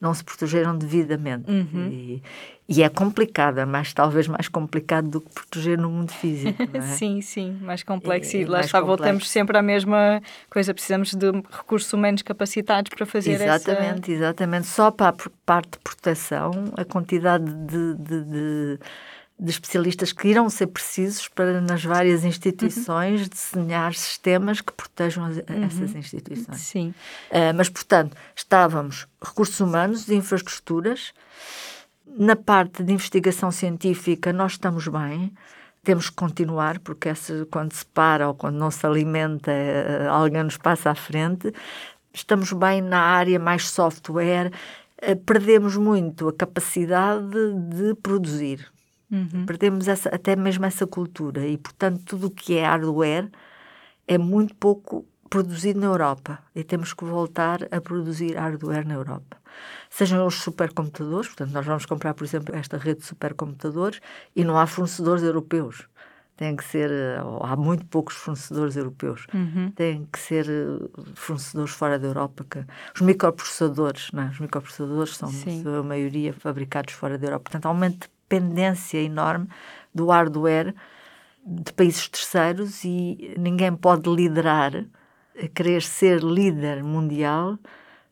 não 0.00 0.12
se 0.12 0.22
protegeram 0.22 0.76
devidamente. 0.76 1.50
Uhum. 1.50 1.88
E, 1.90 2.22
e, 2.68 2.82
é 2.82 2.88
complicado, 2.88 3.58
é 3.58 3.64
mais, 3.64 3.92
talvez 3.92 4.28
mais 4.28 4.48
complicado 4.48 5.08
do 5.08 5.20
que 5.20 5.30
proteger 5.32 5.78
no 5.78 5.90
mundo 5.90 6.12
físico. 6.12 6.56
É? 6.76 6.80
sim, 6.80 7.20
sim, 7.20 7.58
mais 7.62 7.82
complexo. 7.82 8.36
É, 8.36 8.40
e 8.40 8.44
lá 8.44 8.60
está, 8.60 8.80
complexo. 8.80 8.86
voltamos 8.86 9.30
sempre 9.30 9.56
à 9.56 9.62
mesma 9.62 10.20
coisa, 10.50 10.74
precisamos 10.74 11.14
de 11.14 11.30
recursos 11.30 11.90
humanos 11.92 12.22
capacitados 12.22 12.90
para 12.90 13.06
fazer 13.06 13.32
exatamente, 13.32 14.12
essa... 14.12 14.24
Exatamente, 14.24 14.66
só 14.66 14.90
para 14.90 15.08
a 15.08 15.30
parte 15.46 15.70
de 15.72 15.78
proteção, 15.78 16.50
a 16.76 16.84
quantidade 16.84 17.44
de, 17.44 17.94
de, 17.94 18.24
de 18.24 18.78
de 19.38 19.50
especialistas 19.50 20.12
que 20.12 20.28
irão 20.28 20.48
ser 20.48 20.66
precisos 20.68 21.28
para, 21.28 21.60
nas 21.60 21.84
várias 21.84 22.24
instituições, 22.24 23.22
uhum. 23.22 23.28
desenhar 23.28 23.94
sistemas 23.94 24.62
que 24.62 24.72
protejam 24.72 25.24
as, 25.24 25.36
uhum. 25.36 25.64
essas 25.64 25.94
instituições. 25.94 26.58
Sim. 26.58 26.94
Uh, 27.30 27.52
mas, 27.54 27.68
portanto, 27.68 28.16
estávamos 28.34 29.06
recursos 29.22 29.60
humanos, 29.60 30.08
infraestruturas. 30.08 31.12
Na 32.06 32.34
parte 32.34 32.82
de 32.82 32.92
investigação 32.94 33.50
científica, 33.50 34.32
nós 34.32 34.52
estamos 34.52 34.88
bem. 34.88 35.30
Temos 35.84 36.08
que 36.08 36.16
continuar, 36.16 36.78
porque 36.78 37.10
essa, 37.10 37.46
quando 37.50 37.72
se 37.74 37.84
para 37.84 38.28
ou 38.28 38.34
quando 38.34 38.56
não 38.56 38.70
se 38.70 38.86
alimenta, 38.86 39.52
uh, 39.52 40.10
alguém 40.10 40.44
nos 40.44 40.56
passa 40.56 40.90
à 40.90 40.94
frente. 40.94 41.52
Estamos 42.10 42.54
bem 42.54 42.80
na 42.80 43.00
área 43.00 43.38
mais 43.38 43.68
software. 43.68 44.50
Uh, 44.96 45.14
perdemos 45.14 45.76
muito 45.76 46.26
a 46.26 46.32
capacidade 46.32 47.52
de 47.68 47.94
produzir 47.96 48.74
Uhum. 49.10 49.46
Perdemos 49.46 49.86
essa, 49.88 50.08
até 50.08 50.34
mesmo 50.34 50.64
essa 50.64 50.86
cultura 50.86 51.46
e, 51.46 51.56
portanto, 51.56 52.02
tudo 52.04 52.26
o 52.26 52.30
que 52.30 52.56
é 52.56 52.66
hardware 52.66 53.30
é 54.06 54.18
muito 54.18 54.54
pouco 54.54 55.06
produzido 55.28 55.80
na 55.80 55.86
Europa 55.86 56.38
e 56.54 56.62
temos 56.62 56.92
que 56.92 57.04
voltar 57.04 57.66
a 57.70 57.80
produzir 57.80 58.36
hardware 58.36 58.86
na 58.86 58.94
Europa. 58.94 59.36
Sejam 59.90 60.26
os 60.26 60.36
supercomputadores, 60.36 61.28
portanto, 61.28 61.52
nós 61.52 61.66
vamos 61.66 61.86
comprar, 61.86 62.14
por 62.14 62.24
exemplo, 62.24 62.54
esta 62.54 62.76
rede 62.76 63.00
de 63.00 63.06
supercomputadores 63.06 64.00
e 64.34 64.44
não 64.44 64.58
há 64.58 64.66
fornecedores 64.66 65.22
europeus. 65.22 65.88
Tem 66.36 66.54
que 66.54 66.64
ser, 66.64 66.90
há 67.42 67.56
muito 67.56 67.86
poucos 67.86 68.14
fornecedores 68.14 68.76
europeus. 68.76 69.26
Uhum. 69.32 69.70
Tem 69.70 70.06
que 70.12 70.18
ser 70.18 70.46
eh, 70.46 71.02
fornecedores 71.14 71.72
fora 71.72 71.98
da 71.98 72.08
Europa. 72.08 72.44
Que, 72.44 72.62
os 72.94 73.00
microprocessadores, 73.00 74.10
não 74.12 74.24
é? 74.24 74.26
Os 74.26 74.38
microprocessadores 74.38 75.16
são, 75.16 75.30
a 75.78 75.82
maioria, 75.82 76.34
fabricados 76.34 76.92
fora 76.92 77.16
da 77.16 77.26
Europa. 77.28 77.44
Portanto, 77.44 77.64
um 77.64 77.68
aumento 77.68 78.10
dependência 78.28 78.98
enorme 78.98 79.48
do 79.94 80.06
hardware 80.06 80.74
de 81.44 81.72
países 81.72 82.08
terceiros 82.08 82.84
e 82.84 83.34
ninguém 83.38 83.74
pode 83.74 84.10
liderar, 84.10 84.84
querer 85.54 85.82
ser 85.82 86.20
líder 86.22 86.82
mundial 86.82 87.58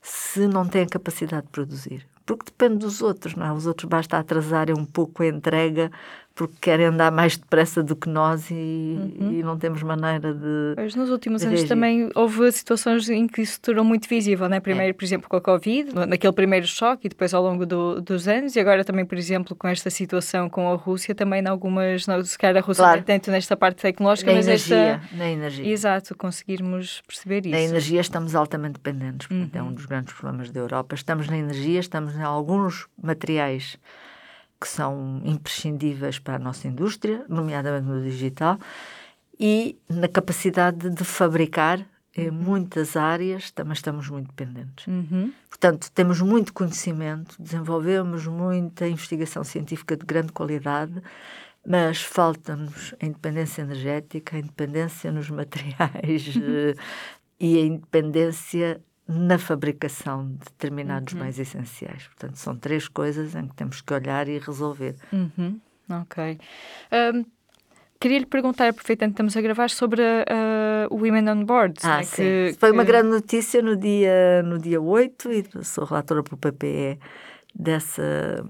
se 0.00 0.46
não 0.46 0.66
tem 0.66 0.82
a 0.82 0.88
capacidade 0.88 1.46
de 1.46 1.52
produzir. 1.52 2.06
Porque 2.24 2.44
depende 2.46 2.78
dos 2.78 3.02
outros, 3.02 3.34
não 3.34 3.44
é? 3.44 3.52
Os 3.52 3.66
outros 3.66 3.88
basta 3.88 4.18
atrasarem 4.18 4.74
um 4.78 4.84
pouco 4.84 5.22
a 5.22 5.26
entrega 5.26 5.90
porque 6.34 6.54
querem 6.60 6.86
andar 6.86 7.12
mais 7.12 7.36
depressa 7.36 7.80
do 7.80 7.94
que 7.94 8.08
nós 8.08 8.50
e, 8.50 8.54
uhum. 8.54 9.32
e 9.32 9.42
não 9.42 9.56
temos 9.56 9.82
maneira 9.84 10.34
de. 10.34 10.74
Mas 10.76 10.94
nos 10.96 11.08
últimos 11.08 11.44
anos 11.44 11.62
também 11.62 12.10
houve 12.12 12.50
situações 12.50 13.08
em 13.08 13.28
que 13.28 13.42
isso 13.42 13.60
tornou 13.60 13.84
muito 13.84 14.08
visível, 14.08 14.48
né? 14.48 14.58
Primeiro, 14.58 14.90
é. 14.90 14.92
por 14.92 15.04
exemplo, 15.04 15.28
com 15.28 15.36
a 15.36 15.40
Covid, 15.40 15.94
naquele 16.08 16.32
primeiro 16.32 16.66
choque 16.66 17.06
e 17.06 17.08
depois 17.08 17.32
ao 17.32 17.42
longo 17.42 17.64
do, 17.64 18.00
dos 18.00 18.26
anos, 18.26 18.56
e 18.56 18.60
agora 18.60 18.84
também, 18.84 19.04
por 19.04 19.16
exemplo, 19.16 19.54
com 19.54 19.68
esta 19.68 19.88
situação 19.90 20.50
com 20.50 20.72
a 20.72 20.74
Rússia, 20.74 21.14
também 21.14 21.40
em 21.40 21.46
algumas, 21.46 22.04
não, 22.06 22.22
se 22.24 22.36
calhar 22.36 22.60
a 22.60 22.66
Rússia 22.66 22.82
claro. 22.82 23.02
tanto 23.04 23.30
nesta 23.30 23.56
parte 23.56 23.82
tecnológica, 23.82 24.32
na 24.32 24.38
mas 24.38 24.48
energia, 24.48 24.76
esta. 24.76 25.16
Na 25.16 25.30
energia. 25.30 25.72
Exato, 25.72 26.16
conseguirmos 26.16 27.00
perceber 27.06 27.46
isso. 27.46 27.50
Na 27.50 27.60
energia 27.60 28.00
estamos 28.00 28.34
altamente 28.34 28.74
dependentes, 28.74 29.30
uhum. 29.30 29.48
é 29.52 29.62
um 29.62 29.66
uhum. 29.66 29.72
dos 29.74 29.86
grandes 29.86 30.12
problemas 30.12 30.50
da 30.50 30.58
Europa. 30.58 30.96
Estamos 30.96 31.28
na 31.28 31.38
energia, 31.38 31.78
estamos 31.78 32.16
em 32.16 32.22
alguns 32.22 32.88
materiais 33.00 33.78
que 34.64 34.68
são 34.70 35.20
imprescindíveis 35.26 36.18
para 36.18 36.36
a 36.36 36.38
nossa 36.38 36.66
indústria, 36.66 37.22
nomeadamente 37.28 37.86
no 37.86 38.02
digital, 38.02 38.58
e 39.38 39.78
na 39.90 40.08
capacidade 40.08 40.88
de 40.88 41.04
fabricar 41.04 41.86
em 42.16 42.30
uhum. 42.30 42.34
muitas 42.34 42.96
áreas 42.96 43.50
também 43.50 43.74
estamos 43.74 44.08
muito 44.08 44.28
dependentes. 44.28 44.86
Uhum. 44.86 45.30
Portanto, 45.50 45.90
temos 45.92 46.22
muito 46.22 46.54
conhecimento, 46.54 47.36
desenvolvemos 47.38 48.26
muita 48.26 48.88
investigação 48.88 49.44
científica 49.44 49.98
de 49.98 50.06
grande 50.06 50.32
qualidade, 50.32 51.02
mas 51.66 52.00
falta-nos 52.00 52.94
a 53.02 53.04
independência 53.04 53.60
energética, 53.60 54.36
a 54.36 54.38
independência 54.38 55.12
nos 55.12 55.28
materiais 55.30 56.36
eh, 56.36 56.74
e 57.38 57.58
a 57.58 57.66
independência 57.66 58.80
na 59.06 59.38
fabricação 59.38 60.26
de 60.26 60.38
determinados 60.38 61.12
uhum. 61.12 61.20
bens 61.20 61.38
essenciais. 61.38 62.06
Portanto, 62.06 62.36
são 62.36 62.56
três 62.56 62.88
coisas 62.88 63.34
em 63.34 63.46
que 63.46 63.54
temos 63.54 63.80
que 63.80 63.92
olhar 63.92 64.28
e 64.28 64.38
resolver. 64.38 64.96
Uhum. 65.12 65.60
Ok. 65.90 66.38
Um, 67.14 67.24
queria 68.00 68.18
lhe 68.18 68.26
perguntar, 68.26 68.68
aproveitando 68.68 69.10
que 69.10 69.14
estamos 69.14 69.36
a 69.36 69.42
gravar, 69.42 69.68
sobre 69.68 70.00
uh, 70.02 70.88
o 70.90 70.96
Women 70.96 71.28
on 71.28 71.44
Board. 71.44 71.74
Ah, 71.82 71.98
né? 71.98 72.02
sim. 72.04 72.22
Que, 72.22 72.56
Foi 72.58 72.70
que... 72.70 72.76
uma 72.76 72.84
grande 72.84 73.10
notícia 73.10 73.60
no 73.60 73.76
dia, 73.76 74.42
no 74.42 74.58
dia 74.58 74.80
8 74.80 75.32
e 75.32 75.64
sou 75.64 75.84
relatora 75.84 76.22
para 76.22 76.34
o 76.34 76.38
PPE 76.38 76.98
dessa 77.54 78.44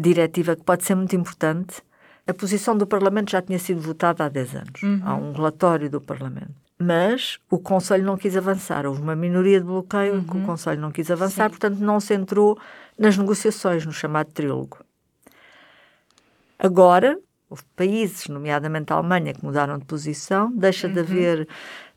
diretiva 0.00 0.54
que 0.54 0.62
pode 0.62 0.84
ser 0.84 0.94
muito 0.94 1.16
importante. 1.16 1.82
A 2.24 2.32
posição 2.32 2.76
do 2.76 2.86
Parlamento 2.86 3.32
já 3.32 3.42
tinha 3.42 3.58
sido 3.58 3.80
votada 3.80 4.24
há 4.24 4.28
10 4.28 4.54
anos. 4.54 4.82
Uhum. 4.82 5.00
Há 5.02 5.14
um 5.16 5.32
relatório 5.32 5.90
do 5.90 6.00
Parlamento 6.00 6.67
mas 6.78 7.38
o 7.50 7.58
Conselho 7.58 8.04
não 8.04 8.16
quis 8.16 8.36
avançar. 8.36 8.86
Houve 8.86 9.02
uma 9.02 9.16
minoria 9.16 9.58
de 9.58 9.66
bloqueio 9.66 10.14
uhum. 10.14 10.24
que 10.24 10.36
o 10.36 10.42
Conselho 10.44 10.80
não 10.80 10.92
quis 10.92 11.10
avançar, 11.10 11.44
Sim. 11.44 11.50
portanto, 11.50 11.78
não 11.80 11.98
se 11.98 12.14
entrou 12.14 12.58
nas 12.96 13.18
negociações, 13.18 13.84
no 13.84 13.92
chamado 13.92 14.30
trílogo. 14.32 14.78
Agora, 16.58 17.18
houve 17.50 17.62
países, 17.74 18.28
nomeadamente 18.28 18.92
a 18.92 18.96
Alemanha, 18.96 19.34
que 19.34 19.44
mudaram 19.44 19.78
de 19.78 19.84
posição, 19.84 20.52
deixa 20.52 20.86
uhum. 20.86 20.92
de 20.94 21.00
haver 21.00 21.48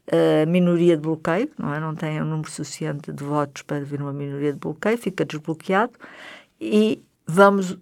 uh, 0.07 0.49
minoria 0.49 0.95
de 0.95 1.01
bloqueio, 1.03 1.49
não 1.57 1.73
é? 1.73 1.79
Não 1.79 1.93
tem 1.93 2.21
um 2.21 2.25
número 2.25 2.49
suficiente 2.49 3.11
de 3.11 3.23
votos 3.23 3.61
para 3.61 3.77
haver 3.77 4.01
uma 4.01 4.13
minoria 4.13 4.53
de 4.53 4.59
bloqueio, 4.59 4.97
fica 4.97 5.23
desbloqueado 5.23 5.93
e 6.59 7.03
vamos 7.27 7.77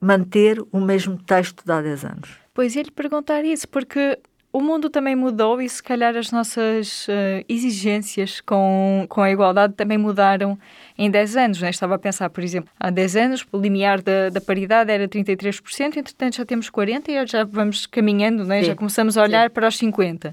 manter 0.00 0.62
o 0.72 0.80
mesmo 0.80 1.16
texto 1.18 1.64
de 1.64 1.72
há 1.72 1.80
10 1.80 2.04
anos. 2.04 2.30
Pois 2.54 2.74
ia 2.74 2.82
lhe 2.82 2.90
perguntar 2.90 3.44
isso, 3.44 3.68
porque 3.68 4.18
o 4.56 4.60
mundo 4.62 4.88
também 4.88 5.14
mudou 5.14 5.60
e 5.60 5.68
se 5.68 5.82
calhar 5.82 6.16
as 6.16 6.32
nossas 6.32 7.06
uh, 7.08 7.44
exigências 7.46 8.40
com, 8.40 9.04
com 9.06 9.20
a 9.20 9.30
igualdade 9.30 9.74
também 9.74 9.98
mudaram 9.98 10.58
em 10.96 11.10
10 11.10 11.36
anos. 11.36 11.60
Né? 11.60 11.68
Estava 11.68 11.96
a 11.96 11.98
pensar, 11.98 12.30
por 12.30 12.42
exemplo, 12.42 12.70
há 12.80 12.88
10 12.88 13.16
anos 13.16 13.46
o 13.52 13.58
limiar 13.58 14.00
da, 14.00 14.30
da 14.30 14.40
paridade 14.40 14.90
era 14.90 15.06
33%, 15.06 15.98
entretanto 15.98 16.36
já 16.36 16.46
temos 16.46 16.70
40% 16.70 17.08
e 17.08 17.26
já 17.26 17.44
vamos 17.44 17.84
caminhando, 17.84 18.46
né? 18.46 18.62
já 18.62 18.74
começamos 18.74 19.18
a 19.18 19.24
olhar 19.24 19.50
sim. 19.50 19.52
para 19.52 19.68
os 19.68 19.78
50%. 19.78 20.32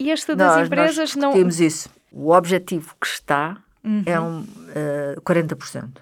E 0.00 0.10
esta 0.10 0.34
das 0.34 0.56
nós, 0.56 0.66
empresas 0.66 1.14
nós 1.14 1.16
não... 1.16 1.32
Temos 1.32 1.60
isso. 1.60 1.88
O 2.10 2.32
objetivo 2.32 2.96
que 3.00 3.06
está 3.06 3.56
uhum. 3.84 4.02
é 4.04 4.18
um, 4.18 4.40
uh, 4.40 4.46
eh, 4.74 5.16
40%. 5.22 5.98
A 5.98 6.00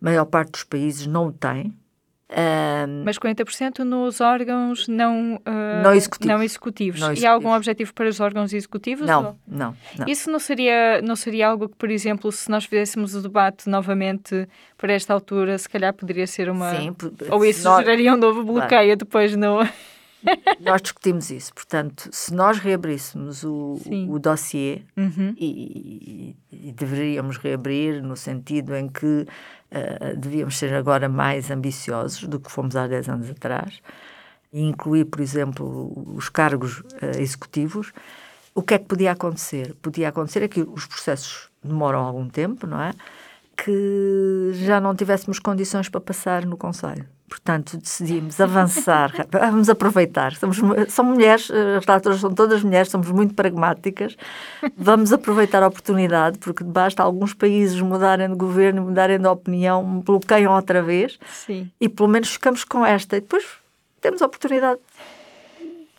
maior 0.00 0.24
parte 0.24 0.52
dos 0.52 0.64
países 0.64 1.06
não 1.06 1.26
o 1.26 1.32
tem. 1.32 1.74
Um, 2.30 3.02
Mas 3.04 3.18
40% 3.18 3.80
nos 3.80 4.20
órgãos 4.20 4.86
não, 4.86 5.34
uh, 5.34 5.82
não, 5.82 5.92
executivos. 5.92 6.26
não, 6.28 6.42
executivos. 6.42 7.00
não 7.00 7.08
executivos. 7.08 7.22
E 7.22 7.26
há 7.26 7.32
algum 7.32 7.52
objetivo 7.52 7.92
para 7.92 8.08
os 8.08 8.20
órgãos 8.20 8.52
executivos? 8.52 9.04
Não, 9.04 9.36
não, 9.48 9.74
não, 9.98 10.06
Isso 10.06 10.30
não 10.30 10.38
seria, 10.38 11.02
não 11.02 11.16
seria 11.16 11.48
algo 11.48 11.68
que, 11.68 11.74
por 11.76 11.90
exemplo, 11.90 12.30
se 12.30 12.48
nós 12.48 12.64
fizéssemos 12.64 13.16
o 13.16 13.22
debate 13.22 13.68
novamente 13.68 14.48
para 14.78 14.92
esta 14.92 15.12
altura, 15.12 15.58
se 15.58 15.68
calhar 15.68 15.92
poderia 15.92 16.26
ser 16.26 16.48
uma... 16.48 16.72
Sim. 16.76 16.94
Ou 17.30 17.44
isso 17.44 17.64
nós... 17.64 17.84
geraria 17.84 18.14
um 18.14 18.16
novo 18.16 18.44
bloqueio 18.44 18.68
claro. 18.68 18.96
depois 18.96 19.34
no... 19.34 19.58
nós 20.60 20.82
discutimos 20.82 21.30
isso. 21.30 21.52
Portanto, 21.54 22.08
se 22.12 22.32
nós 22.34 22.58
reabríssemos 22.58 23.44
o, 23.44 23.80
o 24.08 24.18
dossiê, 24.18 24.82
uhum. 24.96 25.34
e, 25.36 26.36
e, 26.50 26.72
deveríamos 26.72 27.36
reabrir 27.36 28.02
no 28.02 28.16
sentido 28.16 28.74
em 28.74 28.88
que 28.88 29.06
uh, 29.06 30.16
devíamos 30.16 30.58
ser 30.58 30.74
agora 30.74 31.08
mais 31.08 31.50
ambiciosos 31.50 32.24
do 32.24 32.38
que 32.38 32.50
fomos 32.50 32.76
há 32.76 32.86
10 32.86 33.08
anos 33.08 33.30
atrás, 33.30 33.80
e 34.52 34.62
incluir, 34.62 35.04
por 35.04 35.20
exemplo, 35.20 35.92
os 36.14 36.28
cargos 36.28 36.80
uh, 36.80 37.18
executivos, 37.18 37.92
o 38.54 38.62
que 38.62 38.74
é 38.74 38.78
que 38.78 38.86
podia 38.86 39.12
acontecer? 39.12 39.74
Podia 39.80 40.08
acontecer 40.08 40.42
é 40.42 40.48
que 40.48 40.62
os 40.62 40.86
processos 40.86 41.48
demoram 41.62 42.00
algum 42.00 42.28
tempo, 42.28 42.66
não 42.66 42.80
é? 42.80 42.92
Que 43.56 44.50
já 44.54 44.80
não 44.80 44.94
tivéssemos 44.94 45.38
condições 45.38 45.88
para 45.88 46.00
passar 46.00 46.44
no 46.44 46.56
Conselho. 46.56 47.06
Portanto, 47.30 47.78
decidimos 47.78 48.40
avançar, 48.40 49.12
vamos 49.30 49.68
aproveitar. 49.68 50.34
Somos, 50.34 50.58
são 50.88 51.04
mulheres, 51.04 51.48
eh, 51.48 51.76
as 51.76 51.86
relatoras 51.86 52.18
são 52.18 52.34
todas 52.34 52.64
mulheres, 52.64 52.90
somos 52.90 53.08
muito 53.12 53.34
pragmáticas. 53.34 54.16
Vamos 54.76 55.12
aproveitar 55.12 55.62
a 55.62 55.68
oportunidade, 55.68 56.38
porque 56.38 56.64
basta 56.64 57.04
alguns 57.04 57.32
países 57.32 57.80
mudarem 57.80 58.28
de 58.28 58.34
governo, 58.34 58.82
mudarem 58.82 59.20
de 59.20 59.28
opinião, 59.28 60.00
bloqueiam 60.00 60.52
outra 60.52 60.82
vez. 60.82 61.20
Sim. 61.30 61.70
E 61.80 61.88
pelo 61.88 62.08
menos 62.08 62.30
ficamos 62.30 62.64
com 62.64 62.84
esta. 62.84 63.16
E 63.16 63.20
depois 63.20 63.46
temos 64.00 64.20
a 64.22 64.26
oportunidade 64.26 64.80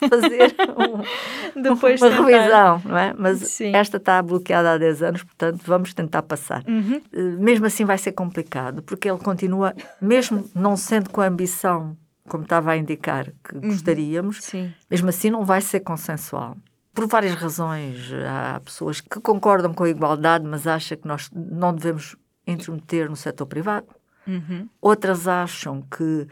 fazer 0.10 0.56
um, 1.56 1.62
Depois 1.62 2.02
uma 2.02 2.10
tentar. 2.10 2.26
revisão, 2.26 2.82
não 2.86 2.98
é? 2.98 3.14
Mas 3.18 3.40
Sim. 3.40 3.76
esta 3.76 3.98
está 3.98 4.22
bloqueada 4.22 4.74
há 4.74 4.78
10 4.78 5.04
anos, 5.04 5.24
portanto 5.24 5.62
vamos 5.66 5.94
tentar 5.94 6.24
passar. 6.24 6.64
Uhum. 6.68 7.02
Eh, 7.14 7.22
mesmo 7.38 7.66
assim 7.66 7.86
vai 7.86 7.98
ser 7.98 8.12
complicado, 8.14 8.82
porque 8.84 9.10
ele 9.10 9.20
continua, 9.20 9.74
mesmo 10.02 10.50
não 10.56 10.76
sendo 10.76 11.10
com 11.10 11.22
a 11.22 11.28
ambição, 11.28 11.96
como 12.28 12.44
estava 12.44 12.72
a 12.72 12.78
indicar, 12.78 13.32
que 13.44 13.56
uhum. 13.56 13.62
gostaríamos, 13.62 14.38
Sim. 14.42 14.74
mesmo 14.90 15.10
assim 15.10 15.30
não 15.30 15.44
vai 15.44 15.62
ser 15.62 15.82
consensual. 15.82 16.56
Por 16.94 17.08
várias 17.08 17.36
razões. 17.36 18.12
Há 18.28 18.60
pessoas 18.60 19.00
que 19.00 19.20
concordam 19.22 19.74
com 19.74 19.86
a 19.86 19.90
igualdade, 19.90 20.46
mas 20.46 20.68
acham 20.68 20.98
que 20.98 21.08
nós 21.08 21.30
não 21.34 21.74
devemos 21.74 22.18
intermeter 22.46 23.10
no 23.10 23.16
setor 23.16 23.46
privado. 23.46 23.88
Uhum. 24.28 24.68
Outras 24.82 25.28
acham 25.28 25.82
que 25.84 26.28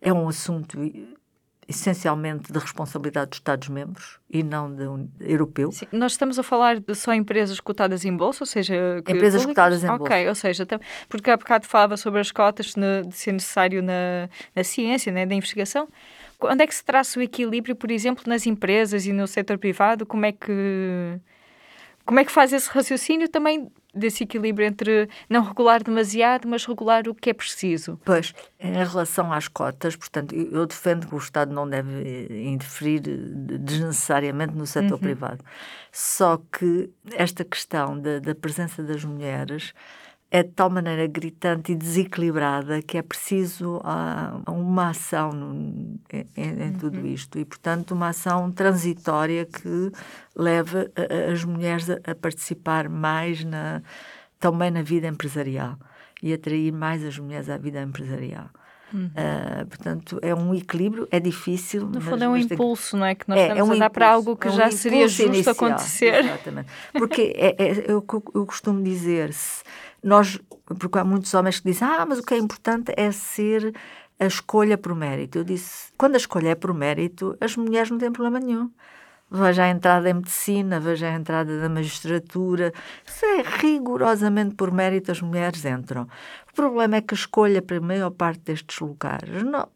é 0.00 0.12
um 0.12 0.28
assunto 0.28 0.78
essencialmente 1.70 2.52
de 2.52 2.58
responsabilidade 2.58 3.30
dos 3.30 3.38
Estados-membros 3.38 4.18
e 4.28 4.42
não 4.42 4.74
de 4.74 4.82
um, 4.88 5.08
europeu. 5.20 5.70
Sim, 5.70 5.86
nós 5.92 6.12
estamos 6.12 6.36
a 6.36 6.42
falar 6.42 6.80
de 6.80 6.94
só 6.96 7.14
empresas 7.14 7.60
cotadas 7.60 8.04
em 8.04 8.14
bolsa, 8.14 8.42
ou 8.42 8.46
seja... 8.46 8.74
Empresas 8.98 9.42
públicas? 9.42 9.46
cotadas 9.46 9.84
em 9.84 9.86
okay, 9.86 9.98
bolsa. 9.98 10.14
Ok, 10.14 10.28
ou 10.28 10.34
seja, 10.34 10.66
porque 11.08 11.30
há 11.30 11.36
bocado 11.36 11.66
falava 11.66 11.96
sobre 11.96 12.20
as 12.20 12.32
cotas 12.32 12.74
de 12.74 13.16
ser 13.16 13.32
necessário 13.32 13.82
na, 13.82 14.28
na 14.54 14.64
ciência, 14.64 15.12
né, 15.12 15.24
da 15.24 15.34
investigação. 15.34 15.88
Onde 16.40 16.64
é 16.64 16.66
que 16.66 16.74
se 16.74 16.84
traça 16.84 17.20
o 17.20 17.22
equilíbrio, 17.22 17.76
por 17.76 17.90
exemplo, 17.90 18.24
nas 18.26 18.46
empresas 18.46 19.06
e 19.06 19.12
no 19.12 19.28
setor 19.28 19.56
privado? 19.56 20.04
Como 20.04 20.26
é 20.26 20.32
que 20.32 21.20
como 22.04 22.18
é 22.18 22.24
que 22.24 22.32
faz 22.32 22.52
esse 22.52 22.68
raciocínio 22.68 23.28
também 23.28 23.70
desse 23.94 24.24
equilíbrio 24.24 24.66
entre 24.66 25.08
não 25.28 25.42
regular 25.42 25.82
demasiado, 25.82 26.48
mas 26.48 26.64
regular 26.64 27.08
o 27.08 27.14
que 27.14 27.30
é 27.30 27.34
preciso? 27.34 27.98
Pois, 28.04 28.34
em 28.58 28.72
relação 28.72 29.32
às 29.32 29.48
cotas, 29.48 29.96
portanto, 29.96 30.34
eu 30.34 30.66
defendo 30.66 31.06
que 31.06 31.14
o 31.14 31.18
Estado 31.18 31.52
não 31.52 31.68
deve 31.68 32.26
interferir 32.44 33.00
desnecessariamente 33.00 34.54
no 34.54 34.66
setor 34.66 34.94
uhum. 34.94 34.98
privado. 34.98 35.44
Só 35.92 36.40
que 36.52 36.90
esta 37.12 37.44
questão 37.44 37.98
da, 37.98 38.18
da 38.18 38.34
presença 38.34 38.82
das 38.82 39.04
mulheres 39.04 39.72
é 40.30 40.44
de 40.44 40.50
tal 40.50 40.70
maneira 40.70 41.06
gritante 41.08 41.72
e 41.72 41.74
desequilibrada 41.74 42.80
que 42.80 42.96
é 42.96 43.02
preciso 43.02 43.78
uh, 43.78 44.50
uma 44.50 44.90
ação 44.90 45.32
no, 45.32 45.98
em, 46.12 46.26
em, 46.36 46.72
tudo 46.74 47.00
uhum. 47.00 47.06
isto 47.06 47.36
e, 47.38 47.44
portanto, 47.44 47.90
uma 47.92 48.08
ação 48.08 48.50
transitória 48.52 49.44
que 49.44 49.90
leve 50.36 50.78
a, 50.78 51.32
as 51.32 51.44
mulheres 51.44 51.90
a, 51.90 51.98
a, 52.06 52.14
participar 52.14 52.88
mais 52.88 53.44
na, 53.44 53.82
também 54.38 54.70
na 54.70 54.82
vida 54.82 55.08
empresarial 55.08 55.76
e 56.22 56.32
atrair 56.32 56.72
mais 56.72 57.04
as 57.04 57.18
mulheres 57.18 57.48
à 57.50 57.56
vida 57.58 57.82
empresarial. 57.82 58.50
Uhum. 58.92 59.06
Uh, 59.06 59.66
portanto, 59.66 60.18
é 60.20 60.34
um 60.34 60.52
equilíbrio, 60.52 61.06
é 61.10 61.20
difícil. 61.20 61.86
No 61.86 62.00
fundo, 62.00 62.24
é 62.24 62.28
um 62.28 62.36
impulso, 62.36 62.96
não 62.96 63.06
é? 63.06 63.14
Que 63.14 63.28
nós 63.28 63.38
é, 63.38 63.42
estamos 63.42 63.60
é 63.60 63.62
um 63.62 63.66
a 63.66 63.68
dar 63.68 63.76
impulso, 63.76 63.90
para 63.92 64.10
algo 64.10 64.36
que 64.36 64.48
é 64.48 64.50
um 64.50 64.54
já 64.54 64.70
seria 64.70 65.08
justo 65.08 65.32
inicial, 65.32 65.54
acontecer. 65.54 66.24
Exatamente. 66.24 66.68
Porque 66.92 67.32
é, 67.36 67.54
é, 67.56 67.84
eu, 67.86 68.04
eu 68.34 68.46
costumo 68.46 68.82
dizer, 68.82 69.32
se 69.32 69.62
nós, 70.02 70.38
porque 70.78 70.98
há 70.98 71.04
muitos 71.04 71.32
homens 71.34 71.60
que 71.60 71.70
dizem, 71.70 71.86
ah, 71.88 72.06
mas 72.06 72.18
o 72.18 72.22
que 72.22 72.34
é 72.34 72.38
importante 72.38 72.92
é 72.96 73.12
ser 73.12 73.74
a 74.18 74.26
escolha 74.26 74.76
por 74.76 74.94
mérito. 74.94 75.38
Eu 75.38 75.44
disse, 75.44 75.92
quando 75.96 76.14
a 76.14 76.18
escolha 76.18 76.50
é 76.50 76.54
por 76.54 76.74
mérito, 76.74 77.36
as 77.40 77.56
mulheres 77.56 77.90
não 77.90 77.98
têm 77.98 78.12
problema 78.12 78.40
nenhum 78.40 78.70
veja 79.30 79.64
a 79.64 79.68
entrada 79.68 80.10
em 80.10 80.14
medicina, 80.14 80.80
veja 80.80 81.06
a 81.06 81.14
entrada 81.14 81.60
da 81.60 81.68
magistratura. 81.68 82.72
Isso 83.06 83.24
é 83.24 83.42
rigorosamente 83.42 84.56
por 84.56 84.72
mérito 84.72 85.12
as 85.12 85.22
mulheres 85.22 85.64
entram. 85.64 86.08
O 86.60 86.62
problema 86.62 86.96
é 86.96 87.00
que 87.00 87.14
a 87.14 87.16
escolha 87.16 87.62
para 87.62 87.78
a 87.78 87.80
maior 87.80 88.10
parte 88.10 88.40
destes 88.40 88.78
lugares 88.80 89.42
não, 89.42 89.66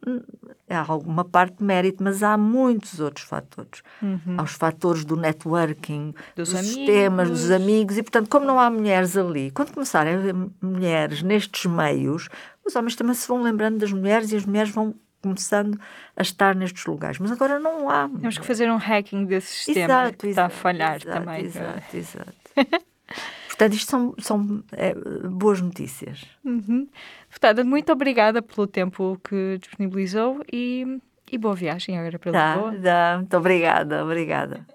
há 0.69 0.85
alguma 0.87 1.25
parte 1.25 1.57
de 1.57 1.65
mérito, 1.65 2.05
mas 2.05 2.23
há 2.23 2.37
muitos 2.37 3.01
outros 3.01 3.27
fatores. 3.27 3.83
Uhum. 4.03 4.37
Há 4.37 4.43
os 4.43 4.53
fatores 4.53 5.03
do 5.03 5.17
networking, 5.17 6.15
dos, 6.37 6.51
dos 6.51 6.61
sistemas, 6.61 7.31
dos 7.31 7.51
amigos, 7.51 7.97
e 7.97 8.03
portanto, 8.03 8.29
como 8.29 8.45
não 8.45 8.61
há 8.61 8.71
mulheres 8.71 9.17
ali, 9.17 9.51
quando 9.51 9.73
começarem 9.73 10.15
a 10.15 10.19
haver 10.19 10.35
mulheres 10.61 11.23
nestes 11.23 11.65
meios, 11.65 12.29
os 12.63 12.77
homens 12.77 12.95
também 12.95 13.15
se 13.15 13.27
vão 13.27 13.43
lembrando 13.43 13.79
das 13.79 13.91
mulheres 13.91 14.31
e 14.31 14.37
as 14.37 14.45
mulheres 14.45 14.71
vão 14.71 14.95
começando 15.23 15.81
a 16.15 16.21
estar 16.21 16.55
nestes 16.55 16.85
lugares. 16.85 17.19
Mas 17.19 17.33
agora 17.33 17.59
não 17.59 17.89
há. 17.89 18.11
Temos 18.11 18.37
que 18.37 18.45
fazer 18.45 18.71
um 18.71 18.77
hacking 18.77 19.25
desse 19.25 19.51
sistema 19.51 19.85
exato, 19.87 20.19
que 20.19 20.27
exato, 20.27 20.29
está 20.29 20.45
a 20.45 20.51
falhar 20.51 20.97
exato, 20.97 21.19
também. 21.19 21.45
Exato, 21.47 21.97
exato. 21.97 22.35
Portanto, 23.55 23.75
isto 23.75 23.89
são, 23.89 24.15
são 24.19 24.65
é, 24.73 24.95
boas 25.29 25.61
notícias. 25.61 26.25
Uhum. 26.45 26.89
Deputada, 27.29 27.63
muito 27.63 27.93
obrigada 27.93 28.43
pelo 28.43 28.67
tempo 28.67 29.17
que 29.23 29.59
disponibilizou 29.59 30.45
e, 30.53 31.01
e 31.31 31.39
boa 31.39 31.55
viagem 31.55 31.97
agora 31.97 32.19
para 32.19 32.33
tá, 32.33 32.55
Lisboa. 32.55 32.83
Tá, 32.83 33.17
muito 33.19 33.37
obrigada, 33.37 34.05
obrigada. 34.05 34.67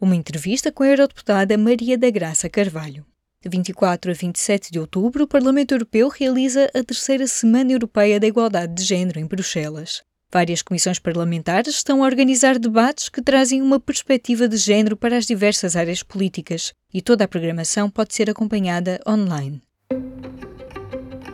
Uma 0.00 0.16
entrevista 0.16 0.72
com 0.72 0.84
a 0.84 0.88
eurodeputada 0.88 1.58
Maria 1.58 1.98
da 1.98 2.10
Graça 2.10 2.48
Carvalho. 2.48 3.04
De 3.42 3.50
24 3.50 4.10
a 4.10 4.14
27 4.14 4.72
de 4.72 4.80
outubro, 4.80 5.24
o 5.24 5.28
Parlamento 5.28 5.72
Europeu 5.72 6.08
realiza 6.08 6.64
a 6.74 6.82
terceira 6.82 7.26
Semana 7.26 7.72
Europeia 7.72 8.18
da 8.18 8.26
Igualdade 8.26 8.72
de 8.72 8.84
Gênero 8.84 9.20
em 9.20 9.26
Bruxelas. 9.26 10.02
Várias 10.32 10.62
comissões 10.62 10.98
parlamentares 10.98 11.74
estão 11.74 12.02
a 12.02 12.06
organizar 12.06 12.58
debates 12.58 13.10
que 13.10 13.20
trazem 13.20 13.60
uma 13.60 13.78
perspectiva 13.78 14.48
de 14.48 14.56
género 14.56 14.96
para 14.96 15.18
as 15.18 15.26
diversas 15.26 15.76
áreas 15.76 16.02
políticas 16.02 16.72
e 16.92 17.02
toda 17.02 17.24
a 17.24 17.28
programação 17.28 17.90
pode 17.90 18.14
ser 18.14 18.30
acompanhada 18.30 18.98
online. 19.06 19.60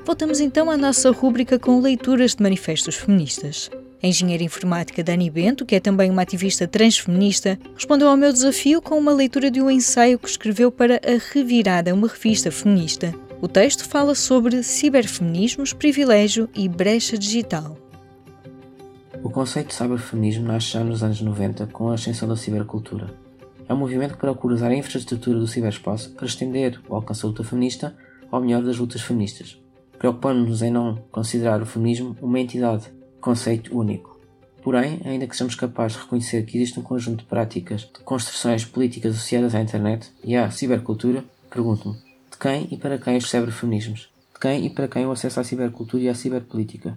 Voltamos 0.04 0.40
então 0.40 0.68
à 0.68 0.76
nossa 0.76 1.12
rúbrica 1.12 1.60
com 1.60 1.80
leituras 1.80 2.34
de 2.34 2.42
manifestos 2.42 2.96
feministas. 2.96 3.70
A 4.02 4.06
engenheira 4.06 4.42
informática 4.42 5.04
Dani 5.04 5.30
Bento, 5.30 5.64
que 5.64 5.76
é 5.76 5.80
também 5.80 6.10
uma 6.10 6.22
ativista 6.22 6.66
transfeminista, 6.66 7.56
respondeu 7.76 8.08
ao 8.08 8.16
meu 8.16 8.32
desafio 8.32 8.82
com 8.82 8.98
uma 8.98 9.12
leitura 9.12 9.48
de 9.48 9.60
um 9.60 9.70
ensaio 9.70 10.18
que 10.18 10.28
escreveu 10.28 10.72
para 10.72 11.00
A 11.04 11.32
Revirada, 11.32 11.94
uma 11.94 12.08
revista 12.08 12.50
feminista. 12.50 13.14
O 13.40 13.46
texto 13.46 13.84
fala 13.88 14.16
sobre 14.16 14.62
ciberfeminismos, 14.64 15.72
privilégio 15.72 16.48
e 16.54 16.68
brecha 16.68 17.16
digital. 17.16 17.87
O 19.22 19.30
conceito 19.30 19.68
de 19.68 19.74
cyberfeminismo 19.74 20.46
nasce 20.46 20.68
já 20.68 20.84
nos 20.84 21.02
anos 21.02 21.20
90 21.20 21.66
com 21.66 21.90
a 21.90 21.94
ascensão 21.94 22.28
da 22.28 22.36
cibercultura. 22.36 23.12
É 23.68 23.74
um 23.74 23.76
movimento 23.76 24.14
que 24.14 24.20
procura 24.20 24.54
usar 24.54 24.68
a 24.68 24.76
infraestrutura 24.76 25.38
do 25.38 25.46
ciberespaço 25.46 26.12
para 26.12 26.26
estender 26.26 26.80
o 26.88 26.94
alcance 26.94 27.22
da 27.22 27.28
luta 27.28 27.42
feminista 27.42 27.96
ao 28.30 28.40
melhor 28.40 28.62
das 28.62 28.78
lutas 28.78 29.02
feministas, 29.02 29.60
preocupando-nos 29.98 30.62
em 30.62 30.70
não 30.70 30.96
considerar 31.10 31.60
o 31.60 31.66
feminismo 31.66 32.16
uma 32.22 32.38
entidade 32.38 32.86
conceito 33.20 33.76
único. 33.76 34.20
Porém, 34.62 35.00
ainda 35.04 35.26
que 35.26 35.34
sejamos 35.34 35.56
capazes 35.56 35.96
de 35.96 36.04
reconhecer 36.04 36.46
que 36.46 36.56
existe 36.56 36.78
um 36.78 36.82
conjunto 36.82 37.18
de 37.20 37.28
práticas 37.28 37.82
de 37.82 38.00
construções 38.04 38.64
políticas 38.64 39.16
associadas 39.16 39.54
à 39.54 39.60
internet 39.60 40.12
e 40.22 40.36
à 40.36 40.48
cibercultura, 40.50 41.24
pergunto-me, 41.50 41.96
de 42.30 42.38
quem 42.38 42.68
e 42.70 42.76
para 42.76 42.98
quem 42.98 43.16
os 43.16 43.28
ciberfeminismos? 43.28 44.10
De 44.32 44.40
quem 44.40 44.66
e 44.66 44.70
para 44.70 44.86
quem 44.86 45.06
o 45.06 45.10
acesso 45.10 45.40
à 45.40 45.44
cibercultura 45.44 46.04
e 46.04 46.08
à 46.08 46.14
ciberpolítica? 46.14 46.96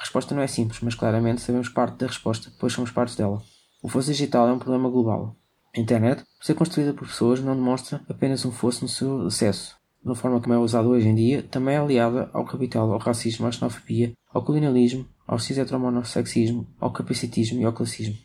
A 0.00 0.02
resposta 0.02 0.34
não 0.34 0.40
é 0.40 0.46
simples, 0.46 0.80
mas 0.80 0.94
claramente 0.94 1.42
sabemos 1.42 1.68
parte 1.68 1.98
da 1.98 2.06
resposta, 2.06 2.50
pois 2.58 2.72
somos 2.72 2.90
parte 2.90 3.18
dela. 3.18 3.42
O 3.82 3.88
fosso 3.88 4.10
digital 4.10 4.48
é 4.48 4.52
um 4.52 4.58
problema 4.58 4.88
global. 4.88 5.36
A 5.76 5.78
internet, 5.78 6.24
por 6.38 6.46
ser 6.46 6.54
construída 6.54 6.94
por 6.94 7.06
pessoas, 7.06 7.40
não 7.40 7.54
demonstra 7.54 8.00
apenas 8.08 8.46
um 8.46 8.50
fosso 8.50 8.80
no 8.80 8.88
seu 8.88 9.26
acesso. 9.26 9.76
Uma 10.02 10.14
forma 10.14 10.40
como 10.40 10.54
é 10.54 10.58
usado 10.58 10.88
hoje 10.88 11.06
em 11.06 11.14
dia, 11.14 11.42
também 11.42 11.74
é 11.74 11.78
aliada 11.78 12.30
ao 12.32 12.46
capital, 12.46 12.90
ao 12.90 12.98
racismo, 12.98 13.46
à 13.46 13.52
xenofobia, 13.52 14.14
ao 14.32 14.42
colonialismo, 14.42 15.06
ao 15.26 15.38
cis-heteromonossexismo, 15.38 16.66
ao 16.80 16.90
capacitismo 16.90 17.60
e 17.60 17.64
ao 17.66 17.74
classismo. 17.74 18.16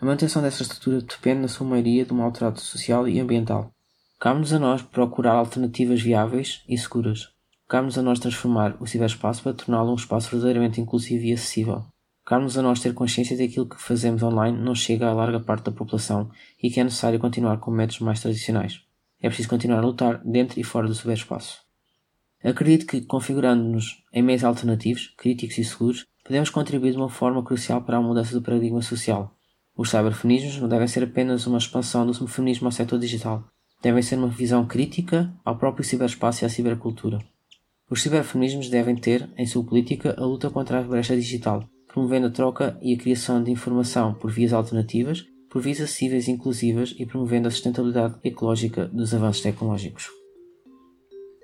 A 0.00 0.06
manutenção 0.06 0.40
dessa 0.40 0.62
estrutura 0.62 1.02
depende, 1.02 1.42
na 1.42 1.48
sua 1.48 1.66
maioria, 1.66 2.06
de 2.06 2.12
um 2.14 2.16
maltrato 2.16 2.62
social 2.62 3.06
e 3.06 3.20
ambiental. 3.20 3.70
Cabe-nos 4.18 4.54
a 4.54 4.58
nós 4.58 4.80
procurar 4.80 5.34
alternativas 5.34 6.00
viáveis 6.00 6.62
e 6.66 6.78
seguras. 6.78 7.28
Cabe-nos 7.68 7.98
a 7.98 8.02
nós 8.02 8.18
transformar 8.18 8.76
o 8.80 8.86
ciberespaço 8.86 9.42
para 9.42 9.52
torná-lo 9.52 9.92
um 9.92 9.94
espaço 9.94 10.30
verdadeiramente 10.30 10.80
inclusivo 10.80 11.22
e 11.24 11.34
acessível. 11.34 11.84
Cabe-nos 12.24 12.56
a 12.56 12.62
nós 12.62 12.80
ter 12.80 12.94
consciência 12.94 13.36
de 13.36 13.44
que 13.44 13.50
aquilo 13.50 13.68
que 13.68 13.80
fazemos 13.80 14.22
online 14.22 14.56
não 14.56 14.74
chega 14.74 15.06
a 15.06 15.12
larga 15.12 15.38
parte 15.38 15.64
da 15.64 15.72
população 15.72 16.30
e 16.62 16.70
que 16.70 16.80
é 16.80 16.84
necessário 16.84 17.18
continuar 17.18 17.58
com 17.58 17.70
métodos 17.70 18.00
mais 18.00 18.20
tradicionais. 18.20 18.80
É 19.20 19.28
preciso 19.28 19.50
continuar 19.50 19.80
a 19.80 19.86
lutar 19.86 20.22
dentro 20.24 20.58
e 20.58 20.64
fora 20.64 20.86
do 20.86 20.94
ciberespaço. 20.94 21.58
Acredito 22.42 22.86
que, 22.86 23.02
configurando-nos 23.02 24.02
em 24.14 24.22
meios 24.22 24.44
alternativos, 24.44 25.12
críticos 25.18 25.58
e 25.58 25.64
seguros, 25.64 26.06
podemos 26.24 26.48
contribuir 26.48 26.92
de 26.92 26.96
uma 26.96 27.10
forma 27.10 27.42
crucial 27.42 27.82
para 27.82 27.98
a 27.98 28.02
mudança 28.02 28.32
do 28.32 28.40
paradigma 28.40 28.80
social. 28.80 29.34
Os 29.76 29.90
cyberfeminismos 29.90 30.58
não 30.58 30.68
devem 30.68 30.88
ser 30.88 31.04
apenas 31.04 31.46
uma 31.46 31.58
expansão 31.58 32.06
do 32.06 32.26
feminismo 32.26 32.66
ao 32.66 32.72
setor 32.72 32.98
digital. 32.98 33.44
Devem 33.82 34.02
ser 34.02 34.16
uma 34.16 34.28
visão 34.28 34.66
crítica 34.66 35.30
ao 35.44 35.58
próprio 35.58 35.84
ciberespaço 35.84 36.44
e 36.44 36.46
à 36.46 36.48
cibercultura. 36.48 37.18
Os 37.90 38.02
ciberfeminismos 38.02 38.68
devem 38.68 38.94
ter, 38.94 39.28
em 39.36 39.46
sua 39.46 39.64
política, 39.64 40.14
a 40.18 40.24
luta 40.24 40.50
contra 40.50 40.78
a 40.78 40.82
brecha 40.82 41.16
digital, 41.16 41.64
promovendo 41.86 42.26
a 42.26 42.30
troca 42.30 42.78
e 42.82 42.94
a 42.94 42.98
criação 42.98 43.42
de 43.42 43.50
informação 43.50 44.12
por 44.12 44.30
vias 44.30 44.52
alternativas, 44.52 45.24
por 45.48 45.62
vias 45.62 45.80
acessíveis 45.80 46.28
e 46.28 46.32
inclusivas 46.32 46.94
e 46.98 47.06
promovendo 47.06 47.48
a 47.48 47.50
sustentabilidade 47.50 48.16
ecológica 48.22 48.86
dos 48.88 49.14
avanços 49.14 49.42
tecnológicos. 49.42 50.10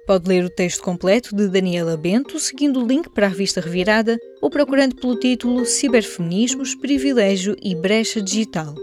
Pode 0.07 0.28
ler 0.28 0.44
o 0.44 0.50
texto 0.50 0.83
completo 0.83 1.35
de 1.35 1.48
Daniela 1.48 1.96
Bento 1.96 2.38
seguindo 2.38 2.83
o 2.83 2.87
link 2.87 3.09
para 3.09 3.24
a 3.24 3.30
revista 3.30 3.62
Revirada 3.62 4.18
ou 4.42 4.50
procurando 4.50 4.96
pelo 4.96 5.18
título 5.18 5.64
Ciberfeminismos, 5.64 6.74
Privilégio 6.74 7.57
e 7.62 7.74
Brecha 7.74 8.20
Digital. 8.20 8.74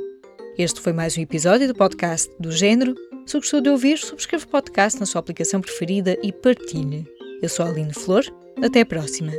Este 0.57 0.81
foi 0.81 0.93
mais 0.93 1.15
um 1.15 1.21
episódio 1.21 1.67
do 1.67 1.75
podcast 1.75 2.27
do 2.39 2.51
Gênero. 2.51 2.95
Se 3.27 3.37
gostou 3.37 3.61
de 3.61 3.69
ouvir, 3.69 3.99
subscreva 3.99 4.45
o 4.45 4.49
podcast 4.49 4.99
na 4.99 5.05
sua 5.05 5.19
aplicação 5.19 5.61
preferida 5.61 6.17
e 6.23 6.31
partilhe. 6.31 7.20
Eu 7.41 7.49
sou 7.49 7.65
a 7.65 7.69
Aline 7.69 7.91
Flor. 7.91 8.23
Até 8.63 8.81
a 8.81 8.85
próxima. 8.85 9.31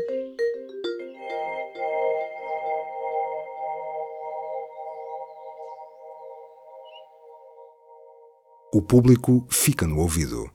O 8.74 8.82
público 8.82 9.46
fica 9.48 9.86
no 9.86 10.00
ouvido. 10.00 10.50